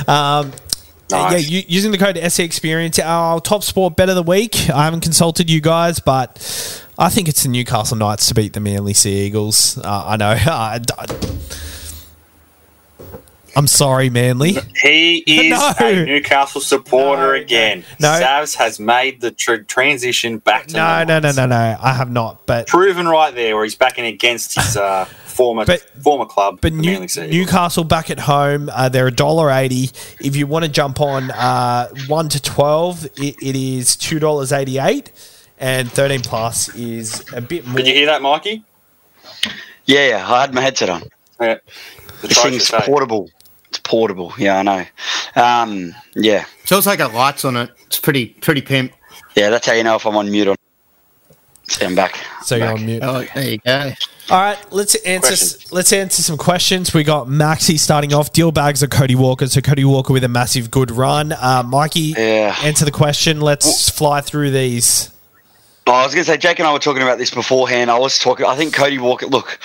[0.07, 0.51] Um,
[1.11, 1.47] Nice.
[1.47, 4.69] Yeah, using the code SC Experience, our top sport bet of the week.
[4.71, 6.39] I haven't consulted you guys, but
[6.97, 9.77] I think it's the Newcastle Knights to beat the Manly Sea Eagles.
[9.77, 10.31] Uh, I know.
[10.45, 10.79] I,
[13.55, 14.57] am sorry, Manly.
[14.81, 15.73] He is No.
[15.79, 17.83] a Newcastle supporter again.
[17.99, 18.07] No.
[18.09, 21.77] Savs has made the tr- transition back to No, the no, no, no, no.
[21.81, 22.45] I have not.
[22.45, 26.73] But Proven right there, where he's backing against his uh, former But- former club, But
[26.73, 27.35] New, Manly Sea Eagles.
[27.35, 29.89] Newcastle back at home, uh, they're a dollar eighty.
[30.19, 34.51] If you want to jump on uh, one to twelve, it, it is two dollars
[34.51, 35.11] eighty eight,
[35.59, 37.77] and thirteen plus is a bit more.
[37.77, 38.63] Did you hear that, Mikey?
[39.85, 41.03] Yeah, yeah, I had my headset on.
[41.39, 41.57] Yeah.
[42.21, 43.29] The This thing's portable.
[43.85, 44.33] It's portable.
[44.37, 44.85] Yeah, I know.
[45.35, 47.69] Um, yeah, So it's like got lights on it.
[47.85, 48.93] It's pretty pretty pimp.
[49.35, 49.49] yeah.
[49.49, 50.55] That's how you know if I'm on mute or.
[51.67, 52.19] See, I'm back.
[52.43, 52.77] so you're Back.
[52.77, 52.99] on mute.
[53.03, 53.91] Oh, there you go.
[54.29, 55.27] All right, let's answer.
[55.29, 55.71] Questions.
[55.71, 56.93] Let's answer some questions.
[56.93, 58.33] We got Maxi starting off.
[58.33, 59.47] Deal bags of Cody Walker.
[59.47, 61.31] So Cody Walker with a massive good run.
[61.31, 62.55] Uh, Mikey, Yeah.
[62.63, 63.39] answer the question.
[63.41, 65.09] Let's fly through these.
[65.87, 67.91] Oh, I was going to say, Jake and I were talking about this beforehand.
[67.91, 69.59] I was talking, I think Cody Walker, look,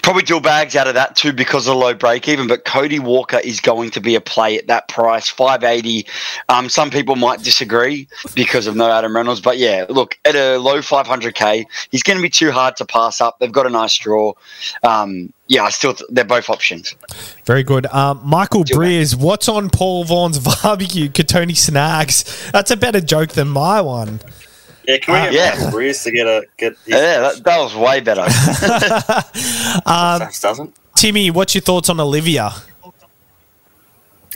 [0.00, 3.00] probably deal bags out of that too because of the low break even, but Cody
[3.00, 6.06] Walker is going to be a play at that price, 580.
[6.48, 8.06] Um, some people might disagree
[8.36, 12.22] because of no Adam Reynolds, but yeah, look, at a low 500k, he's going to
[12.22, 13.40] be too hard to pass up.
[13.40, 14.34] They've got a nice draw.
[14.84, 16.94] Um, yeah, I still, th- they're both options.
[17.44, 17.86] Very good.
[17.86, 21.08] Um, Michael Deal Breers, what's on Paul Vaughan's barbecue?
[21.08, 22.50] Kotoni Snags.
[22.52, 24.20] That's a better joke than my one.
[24.86, 25.50] Yeah, can we get Yeah.
[25.56, 26.76] Michael Breeze to get a get?
[26.86, 28.22] Yeah, that, that was way better.
[29.86, 30.74] Savs doesn't.
[30.94, 32.50] Timmy, what's your thoughts on Olivia?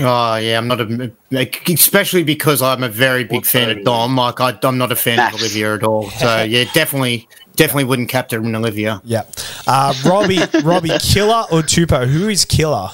[0.03, 4.17] Oh yeah, I'm not a like, especially because I'm a very big fan of Dom.
[4.17, 5.35] Like I, I'm not a fan Max.
[5.35, 6.09] of Olivia at all.
[6.11, 9.01] So yeah, definitely, definitely wouldn't captain Olivia.
[9.05, 9.25] Yeah.
[9.67, 12.07] Uh, Robbie, Robbie, Killer or Tupou?
[12.09, 12.89] Who is Killer?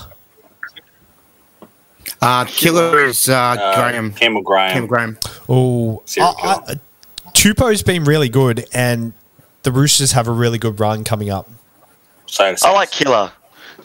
[2.23, 4.13] Uh, killer is uh, Uh, Graham.
[4.13, 4.73] Campbell Graham.
[4.73, 5.19] Campbell Graham.
[5.49, 6.81] Oh, Serial I- I-
[7.37, 9.13] Tupou's been really good, and
[9.63, 11.51] the Roosters have a really good run coming up.
[12.27, 13.31] So I like Killer.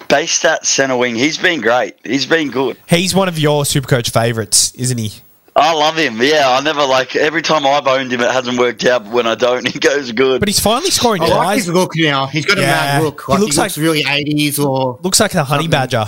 [0.08, 1.16] Base stat center wing.
[1.16, 1.96] He's been great.
[2.04, 2.78] He's been good.
[2.88, 5.12] He's one of your Supercoach favourites, isn't he?
[5.56, 6.22] I love him.
[6.22, 9.04] Yeah, I never like every time I've owned him, it hasn't worked out.
[9.04, 10.40] But when I don't, he goes good.
[10.40, 12.26] But he's finally scoring I like his look now.
[12.28, 13.22] He's got a mad look.
[13.26, 15.72] He Like, he looks looks, like- really 80s or Looks like a honey Something.
[15.72, 16.06] badger.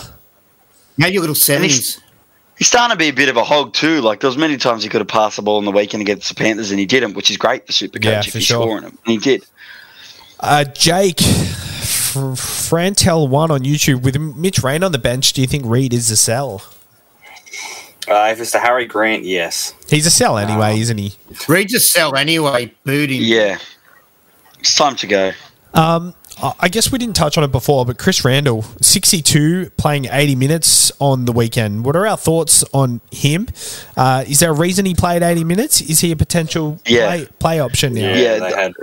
[0.97, 1.99] maybe a little 70s.
[2.57, 4.01] He's starting to be a bit of a hog too.
[4.01, 6.29] Like there was many times he could have passed the ball in the weekend against
[6.29, 8.63] the Panthers, and he didn't, which is great for Supercoach Yeah, if for he's sure.
[8.63, 8.97] scoring them.
[9.05, 9.45] And he did.
[10.39, 15.33] Uh, Jake, F- Frantel one on YouTube with Mitch Rain on the bench.
[15.33, 16.61] Do you think Reed is a sell?
[18.07, 19.73] Uh, if it's to Harry Grant, yes.
[19.89, 21.13] He's a sell anyway, isn't he?
[21.47, 23.15] Reed a sell anyway, Booty.
[23.15, 23.57] Yeah,
[24.59, 25.31] it's time to go.
[25.73, 30.05] Um, I I guess we didn't touch on it before, but Chris Randall, 62, playing
[30.11, 31.85] 80 minutes on the weekend.
[31.85, 33.47] What are our thoughts on him?
[33.97, 35.81] Uh, is there a reason he played 80 minutes?
[35.81, 37.07] Is he a potential Yeah.
[37.07, 38.01] play, play option now?
[38.01, 38.73] Yeah, Yeah, they the- had.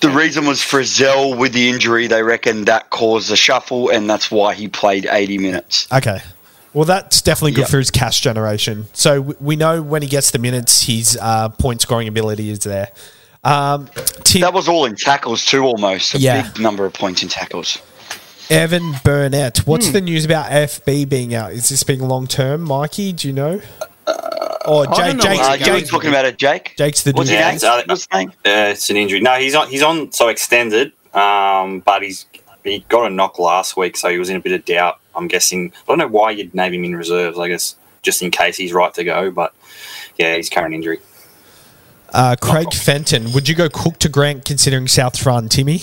[0.00, 2.08] The reason was Frizell with the injury.
[2.08, 5.86] They reckon that caused a shuffle, and that's why he played 80 minutes.
[5.92, 6.20] Okay.
[6.74, 7.68] Well, that's definitely good Yep.
[7.70, 8.86] for his cash generation.
[8.94, 12.88] So we know when he gets the minutes, his uh, point scoring ability is there.
[13.44, 13.88] Um,
[14.24, 16.42] Tim, That was all in tackles too, almost a Yeah.
[16.42, 17.78] big number of points in tackles.
[18.50, 19.58] Evan Burnett.
[19.66, 19.92] What's Hmm.
[19.92, 21.52] the news about FB being out?
[21.52, 23.12] Is this being long term, Mikey?
[23.12, 23.60] Do you know?
[24.64, 25.16] or Jake?
[25.16, 26.74] know Jake's, Uh, you were talking about it, Jake.
[26.78, 27.36] Jake's the What's dude.
[27.36, 27.54] his Yeah, name?
[27.56, 28.32] it's, uh, What's his name?
[28.46, 29.20] Uh, it's an injury.
[29.20, 29.66] No, he's on.
[29.68, 30.12] He's on.
[30.12, 30.92] So extended.
[31.14, 32.26] Um, but he's
[32.64, 34.98] he got a knock last week, so he was in a bit of doubt.
[35.16, 35.72] I'm guessing.
[35.74, 37.38] I don't know why you'd name him in reserves.
[37.40, 39.32] I guess just in case he's right to go.
[39.32, 39.52] But
[40.16, 41.00] yeah, he's current injury.
[42.12, 43.32] Uh, Craig Fenton.
[43.32, 45.80] Would you go Cook to Grant considering South run, Timmy?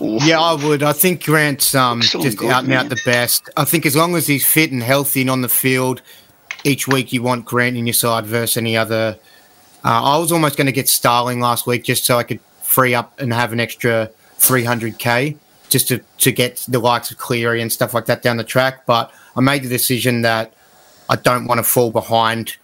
[0.00, 0.82] Yeah, I would.
[0.82, 3.48] I think Grant's um, just good, out and out the best.
[3.56, 6.02] I think as long as he's fit and healthy and on the field,
[6.64, 9.18] each week you want Grant in your side versus any other.
[9.84, 12.94] Uh, I was almost going to get Starling last week just so I could free
[12.94, 15.36] up and have an extra 300k
[15.68, 18.86] just to, to get the likes of Cleary and stuff like that down the track.
[18.86, 20.52] But I made the decision that
[21.08, 22.56] I don't want to fall behind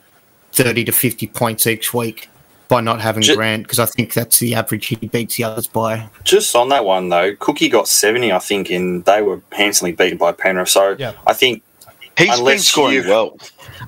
[0.57, 2.29] thirty to fifty points each week
[2.69, 5.67] by not having Ju- Grant because I think that's the average he beats the others
[5.69, 6.09] by.
[6.25, 10.19] Just on that one though, Cookie got seventy, I think, and they were handsomely beaten
[10.19, 10.69] by Penrith.
[10.71, 11.13] So Yeah.
[11.27, 11.63] I think
[12.19, 13.37] He's been Unless scoring you've- well.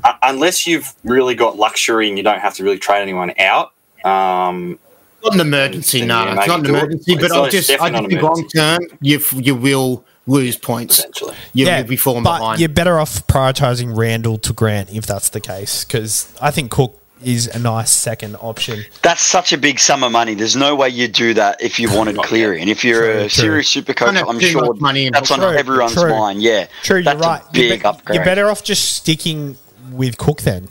[0.05, 3.73] uh, unless you've really got luxury and you don't have to really trade anyone out,
[4.05, 4.79] um,
[5.25, 6.79] Not an emergency, Then, no, yeah, it's not an maybe it.
[6.83, 7.12] emergency.
[7.14, 10.57] It's But I it's just, I just not think long term, you you will lose
[10.57, 11.01] points.
[11.01, 11.35] eventually.
[11.55, 12.61] You yeah, will be falling but behind.
[12.61, 16.95] you're better off prioritizing Randall to Grant if that's the case, because I think Cook
[17.24, 18.85] is a nice second option.
[19.03, 20.35] That's such a big sum of money.
[20.35, 22.61] There's no way you'd do that if you wanted Not Cleary.
[22.61, 23.29] And if you're True, a true.
[23.31, 26.11] serious super coach, I'm sure money that's on True, everyone's true.
[26.11, 26.41] mind.
[26.43, 26.68] Yeah.
[26.85, 27.43] True, that's you're right.
[27.53, 28.14] Big you're, be- upgrade.
[28.16, 29.57] you're better off just sticking
[29.91, 30.68] with Cook then,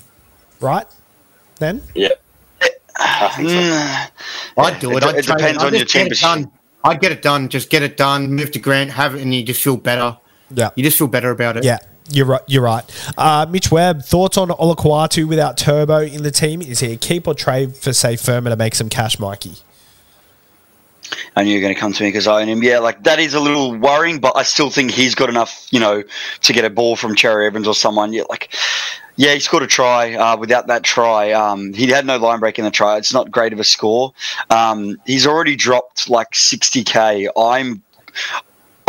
[0.61, 0.85] right?
[1.57, 2.09] Then Yeah,
[2.97, 3.55] I think so.
[3.55, 4.09] Mm,
[4.57, 4.97] I'd do it.
[4.97, 5.93] It- I'd it trade depends I'd on your just
[6.83, 6.91] get team it done.
[6.91, 7.49] I'd get it done.
[7.49, 8.33] Just get it done.
[8.33, 8.91] Move to Grant.
[8.91, 10.17] Have it, and you just feel better.
[10.53, 11.63] yeah, You just feel better about it.
[11.63, 11.79] yeah.
[12.09, 12.41] You're right.
[12.47, 12.85] You're right.
[13.17, 16.61] Uh, Mitch Webb, thoughts on Olakau'atu without Turbo in the team?
[16.61, 19.55] Is he a keep or trade for say Fermor to make some cash, Mikey?
[21.35, 22.63] I knew you were going to come to me because I own him.
[22.63, 25.81] Yeah, like that is a little worrying, but I still think he's got enough, you
[25.81, 26.01] know,
[26.43, 28.13] to get a ball from Cherry Evans or someone.
[28.13, 28.55] Yeah, like,
[29.17, 30.13] yeah, he scored a try.
[30.15, 32.97] Uh, without that try, um, he had no line break in the try.
[32.97, 34.13] It's not great of a score.
[34.49, 37.27] Um, he's already dropped like 60k.
[37.35, 37.83] I'm,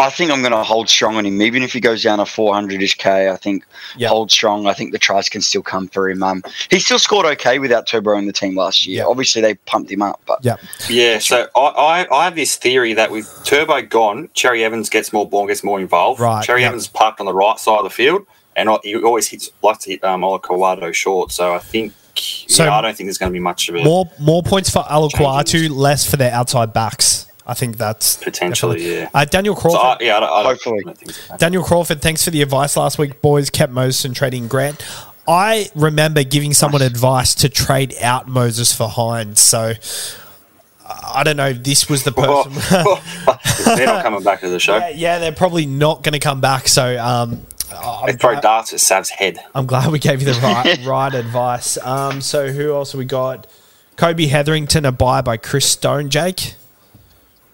[0.00, 2.24] I think I'm going to hold strong on him, even if he goes down a
[2.24, 3.30] 400ish k.
[3.30, 3.64] I think
[3.96, 4.08] Yeah.
[4.08, 4.66] hold strong.
[4.68, 6.22] I think the tries can still come for him.
[6.22, 8.98] Um, he still scored okay without Turbo in the team last year.
[8.98, 9.06] Yeah.
[9.08, 10.54] Obviously, they pumped him up, but Yeah.
[10.88, 15.12] Yeah, so I, I, I have this theory that with Turbo gone, Cherry Evans gets
[15.12, 16.20] more ball, gets more involved.
[16.20, 16.68] Right, Cherry yeah.
[16.68, 18.24] Evans parked on the right side of the field,
[18.58, 21.32] and I- he always hits likes to hit um, Olakau'atu short.
[21.32, 23.82] So I think, So- yeah, I don't think there's going to be much of a
[23.84, 27.26] More more points for Olakau'atu, less for their outside backs.
[27.46, 28.76] I think that's potentially.
[28.78, 29.08] definitely- Yeah.
[29.14, 30.04] Uh, Daniel So Crawford.
[30.06, 30.78] Yeah, I don't, I don't, Hopefully.
[30.80, 31.36] I don't think so.
[31.38, 33.48] Daniel Crawford, thanks for the advice last week, boys.
[33.48, 34.84] Kept Moses and trading Grant.
[35.26, 39.38] I remember giving someone advice to trade out Moses for Hynes.
[39.38, 39.72] So
[41.14, 41.48] I don't know.
[41.48, 42.52] if This was the person.
[43.76, 44.76] They're not coming back to the show.
[44.76, 46.68] yeah, yeah, they're probably not going to come back.
[46.68, 49.38] So um, They I'm throw glad, darts at Sav's head.
[49.54, 51.76] I'm glad we gave you the right right advice.
[51.78, 53.46] Um, so who else have we got?
[53.96, 56.54] Kobe Hetherington, a buy by Chris Stone, Jake.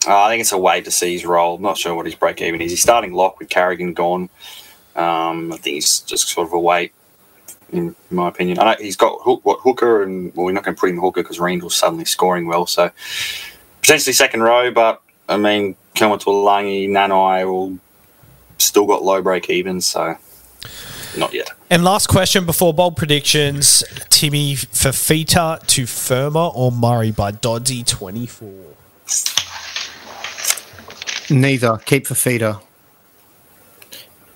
[0.06, 1.56] Uh, I think it's a wait to see his role.
[1.56, 2.70] I'm not sure what his break even is.
[2.70, 4.28] He's starting lock with Carrigan gone.
[4.94, 6.92] Um, I think he's just sort of a wait,
[7.72, 8.58] in my opinion.
[8.58, 10.98] I know he's got hook, what Hooker, and well, we're not going to put him
[10.98, 12.66] Hooker because Randall's suddenly scoring well.
[12.66, 12.90] So
[13.80, 17.78] potentially second row, but I mean, Kelma Tuilagi, Nanai all
[18.64, 20.16] still got low break evens, so
[21.16, 21.50] not yet.
[21.70, 28.26] And last question before bold predictions: Timmy Fifita to Fermor or Murray by Doddsy twenty
[28.26, 28.74] four.
[31.30, 31.78] Neither.
[31.78, 32.60] Keep Fifita.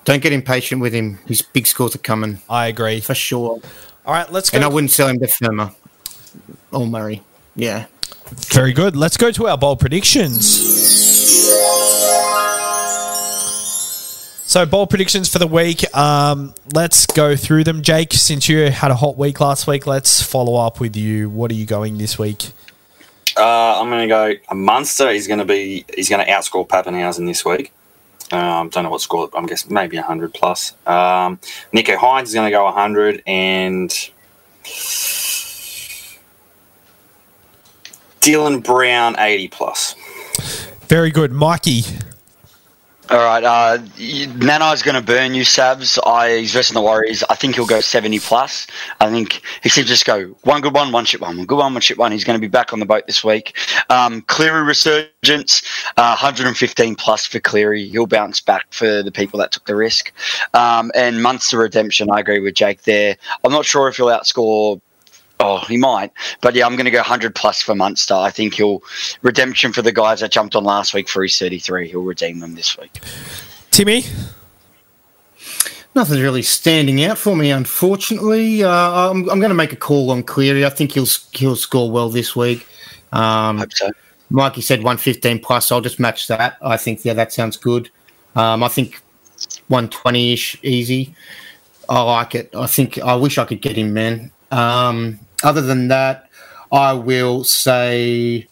[0.05, 1.18] Don't get impatient with him.
[1.26, 3.01] His big scores are coming I agree.
[3.01, 3.61] for sure.
[4.07, 4.57] All right, let's go.
[4.57, 5.72] And I wouldn't sell him to Fermor
[6.72, 7.22] or Murray.
[7.55, 7.87] Yeah.
[8.31, 8.97] Very good.
[8.97, 10.88] Let's go to our bold predictions.
[14.49, 15.95] So, bold predictions for the week.
[15.95, 17.83] Um, let's go through them.
[17.83, 21.29] Jake, since you had a hot week last week, let's follow up with you.
[21.29, 22.53] What are you going this week?
[23.37, 24.33] Uh, I'm going to go.
[24.49, 25.85] A Munster is going to be.
[25.95, 27.75] He's going to outscore Papenhuyzen this week.
[28.33, 29.29] Um, don't know what score.
[29.35, 30.73] I'm guessing maybe 100 plus.
[30.87, 31.39] Um,
[31.75, 33.91] Nicho Hynes is going to go 100, and
[38.23, 39.95] Dylan Brown 80 plus.
[40.89, 41.33] Very good.
[41.33, 41.83] Mikey.
[43.11, 43.79] All right, uh,
[44.83, 45.99] going to burn you, Sabs.
[46.07, 47.25] I, he's versus the Warriors.
[47.31, 48.67] I think he'll go 70 plus.
[49.01, 51.73] I think he to just go one good one, one shit one, one good one,
[51.73, 52.13] one shit one.
[52.13, 53.57] He's going to be back on the boat this week.
[53.89, 55.63] Um, Cleary resurgence,
[55.97, 57.89] uh, 115 plus for Cleary.
[57.89, 60.13] He'll bounce back for the people that took the risk.
[60.53, 63.17] Um, and Munster redemption, I agree with Jake there.
[63.43, 64.83] I'm not sure if he'll outscore.
[65.41, 66.11] Oh, he might,
[66.41, 68.14] but yeah, I'm going to go 100 plus for Munster.
[68.14, 68.82] I think he'll
[69.22, 71.89] redemption for the guys that jumped on last week for his 33.
[71.89, 73.01] He'll redeem them this week.
[73.70, 74.05] Timmy.
[75.95, 78.62] Nothing's really standing out for me, unfortunately.
[78.62, 80.64] Uh, I'm, I'm going to make a call on Cleary.
[80.64, 82.66] I think he'll he'll score well this week.
[83.12, 83.91] Um, Hope so.
[84.30, 85.72] Mikey said 115 plus.
[85.72, 86.59] I'll just match that.
[86.61, 87.91] I think yeah, that sounds good.
[88.36, 89.01] Um, I think
[89.68, 91.14] 120 ish easy.
[91.89, 92.55] I like it.
[92.55, 94.30] I think I wish I could get him, man.
[94.51, 96.28] Um, other than that,
[96.70, 98.47] I will say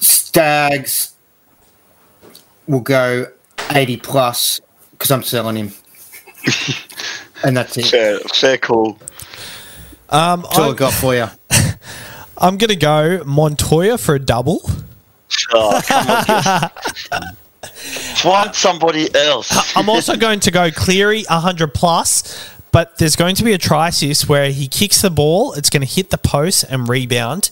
[0.00, 1.14] Staggs
[2.66, 3.26] will go
[3.70, 4.60] 80 plus
[4.92, 5.72] because I'm selling him.
[7.44, 7.86] and that's it.
[7.86, 8.98] Fair, fair call.
[10.08, 11.26] Um, That's all I I'm, got for you.
[12.38, 14.60] I'm going to go Montoya for a double.
[15.52, 17.26] Oh, come on.
[18.16, 19.76] Find somebody else.
[19.76, 23.88] I'm also going to go Cleary 100 plus, but there's going to be a try
[23.88, 27.50] assist where he kicks the ball, it's going to hit the post and rebound,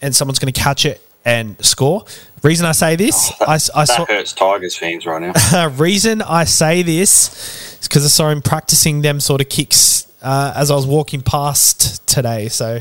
[0.00, 2.06] and someone's going to catch it and score.
[2.42, 4.06] Reason I say this, I, s- I that saw.
[4.06, 5.68] hurts Tigers fans right now.
[5.76, 10.54] reason I say this is because I saw him practicing them sort of kicks uh,
[10.56, 12.48] as I was walking past today.
[12.48, 12.80] So,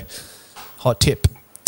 [0.77, 1.27] hot tip.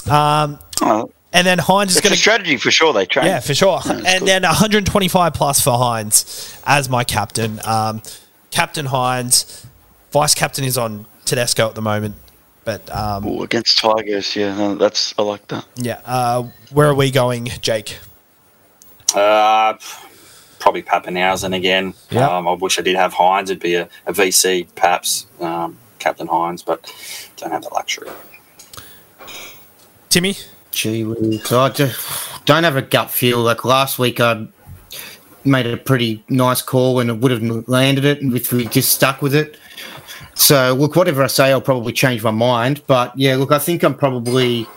[0.10, 2.94] Um, and then Hynes is going to strategy for sure.
[2.94, 3.26] They train.
[3.26, 3.82] yeah, for sure.
[3.90, 7.60] and then 125 plus for Hynes as my captain.
[7.66, 8.02] Um,
[8.50, 9.66] captain Hynes,
[10.14, 12.16] vice captain is on Tedesco at the moment.
[12.64, 15.66] But um, Ooh, against Tigers, yeah, no, that's I like that.
[15.76, 17.98] yeah, uh, where are we going, Jake?
[19.14, 19.74] Uh,
[20.60, 21.94] probably Papenhuyzen again.
[22.10, 22.38] Yeah.
[22.38, 23.44] Um, I wish I did have Hynes.
[23.44, 26.80] It'd be a, a VC, perhaps, um, Captain Hynes, but
[27.36, 28.10] don't have the luxury.
[30.08, 30.38] Timmy?
[30.72, 31.52] Gee whiz.
[31.52, 33.40] I just don't have a gut feel.
[33.40, 34.48] Like last week, I
[35.44, 38.94] made a pretty nice call and it would have landed it, and if we just
[38.94, 39.58] stuck with it.
[40.36, 42.82] So, look, whatever I say, I'll probably change my mind.
[42.88, 44.68] But yeah, look, I think I'm probably,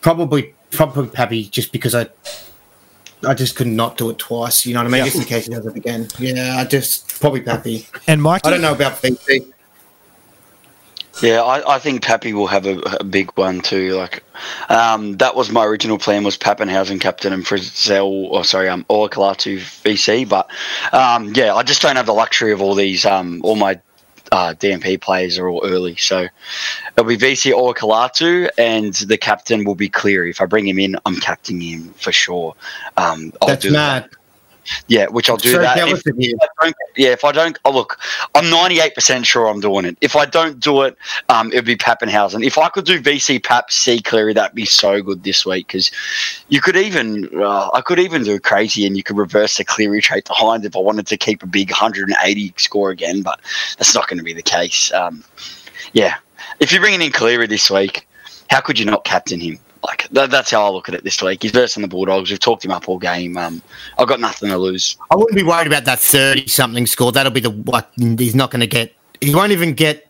[0.00, 2.06] probably, probably happy just because I,
[3.26, 4.66] I just could not do it twice.
[4.66, 4.98] You know what I mean?
[4.98, 5.04] Yeah.
[5.06, 6.08] Just in case he does it again.
[6.18, 7.86] Yeah, I just probably happy.
[8.06, 9.52] And Mike, I don't know about VC.
[11.22, 13.94] Yeah, I, I think Pappy will have a, a big one too.
[13.94, 14.22] Like,
[14.68, 19.08] um, that was my original plan was Papenhuyzen captain and Frizell, or sorry, um, or
[19.08, 20.28] Kalatu VC.
[20.28, 20.50] But
[20.92, 23.06] um, yeah, I just don't have the luxury of all these.
[23.06, 23.80] Um, all my
[24.30, 26.28] uh, DMP players are all early, so
[26.96, 30.30] it'll be VC or Kalatu, and the captain will be Cleary.
[30.30, 32.54] If I bring him in, I'm captaining him for sure.
[32.98, 34.10] Um, I'll That's do that.
[34.88, 35.78] Yeah, which I'll do So that.
[35.78, 37.98] If, if I don't, yeah, if I don't, oh look,
[38.34, 39.96] I'm 98% sure I'm doing it.
[40.00, 40.96] If I don't do it,
[41.28, 42.44] um, it'd be Papenhuyzen.
[42.44, 45.90] If I could do VC Pap C Cleary, that'd be so good this week because
[46.48, 50.00] you could even, uh, I could even do crazy and you could reverse the Cleary
[50.00, 53.40] trait to Hynes if I wanted to keep a big 180 score again, but
[53.78, 54.92] that's not going to be the case.
[54.92, 55.24] Um,
[55.92, 56.16] yeah,
[56.60, 58.06] if you're bringing in Cleary this week,
[58.50, 59.58] how could you not captain him?
[59.86, 61.42] Like that, that's how I look at it this week.
[61.42, 62.28] He's versing the Bulldogs.
[62.28, 63.36] We've talked him up all game.
[63.36, 63.62] Um,
[63.98, 64.96] I've got nothing to lose.
[65.12, 67.12] I wouldn't be worried about that thirty something score.
[67.12, 68.92] That'll be the like he's not going to get.
[69.20, 70.08] He won't even get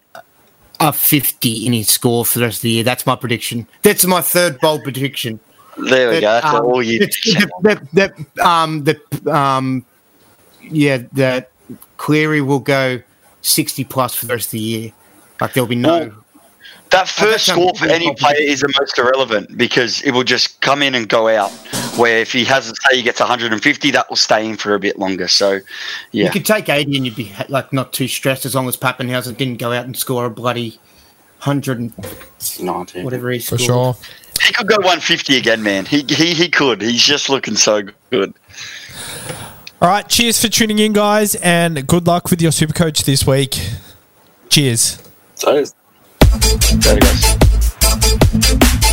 [0.81, 2.85] a fifty in his score for the rest of the year.
[2.85, 3.69] That's my prediction.
[3.83, 5.41] That's my third bold prediction.
[5.77, 6.27] There we That, go.
[6.41, 7.01] That's um, all you.
[7.01, 9.85] that, that, that, um, that, um,
[10.63, 11.51] yeah, that
[11.99, 13.03] Cleary will go
[13.43, 14.93] sixty plus for the rest of the year.
[15.39, 16.15] Like there'll be no.
[16.97, 20.59] That first that's score for any player is the most irrelevant because it will just
[20.63, 21.51] come in and go out.
[21.99, 24.99] Where if he hasn't, say he gets 150, that will stay in for a bit
[24.99, 25.29] longer.
[25.29, 25.61] So,
[26.13, 26.25] yeah.
[26.25, 29.37] You could take eighty and you'd be like not too stressed as long as Papenhuyzen
[29.37, 30.81] didn't go out and score a bloody
[31.39, 31.93] hundred and
[33.05, 33.61] whatever he scored.
[33.61, 33.97] For sure.
[34.43, 35.85] He could go 150 again, man.
[35.85, 36.81] He, he, he could.
[36.81, 38.33] He's just looking so good.
[39.83, 43.27] All right, cheers for tuning in, guys, and good luck with your super coach this
[43.27, 43.61] week.
[44.49, 45.03] Cheers.
[45.35, 45.63] So
[46.39, 48.86] There he goes.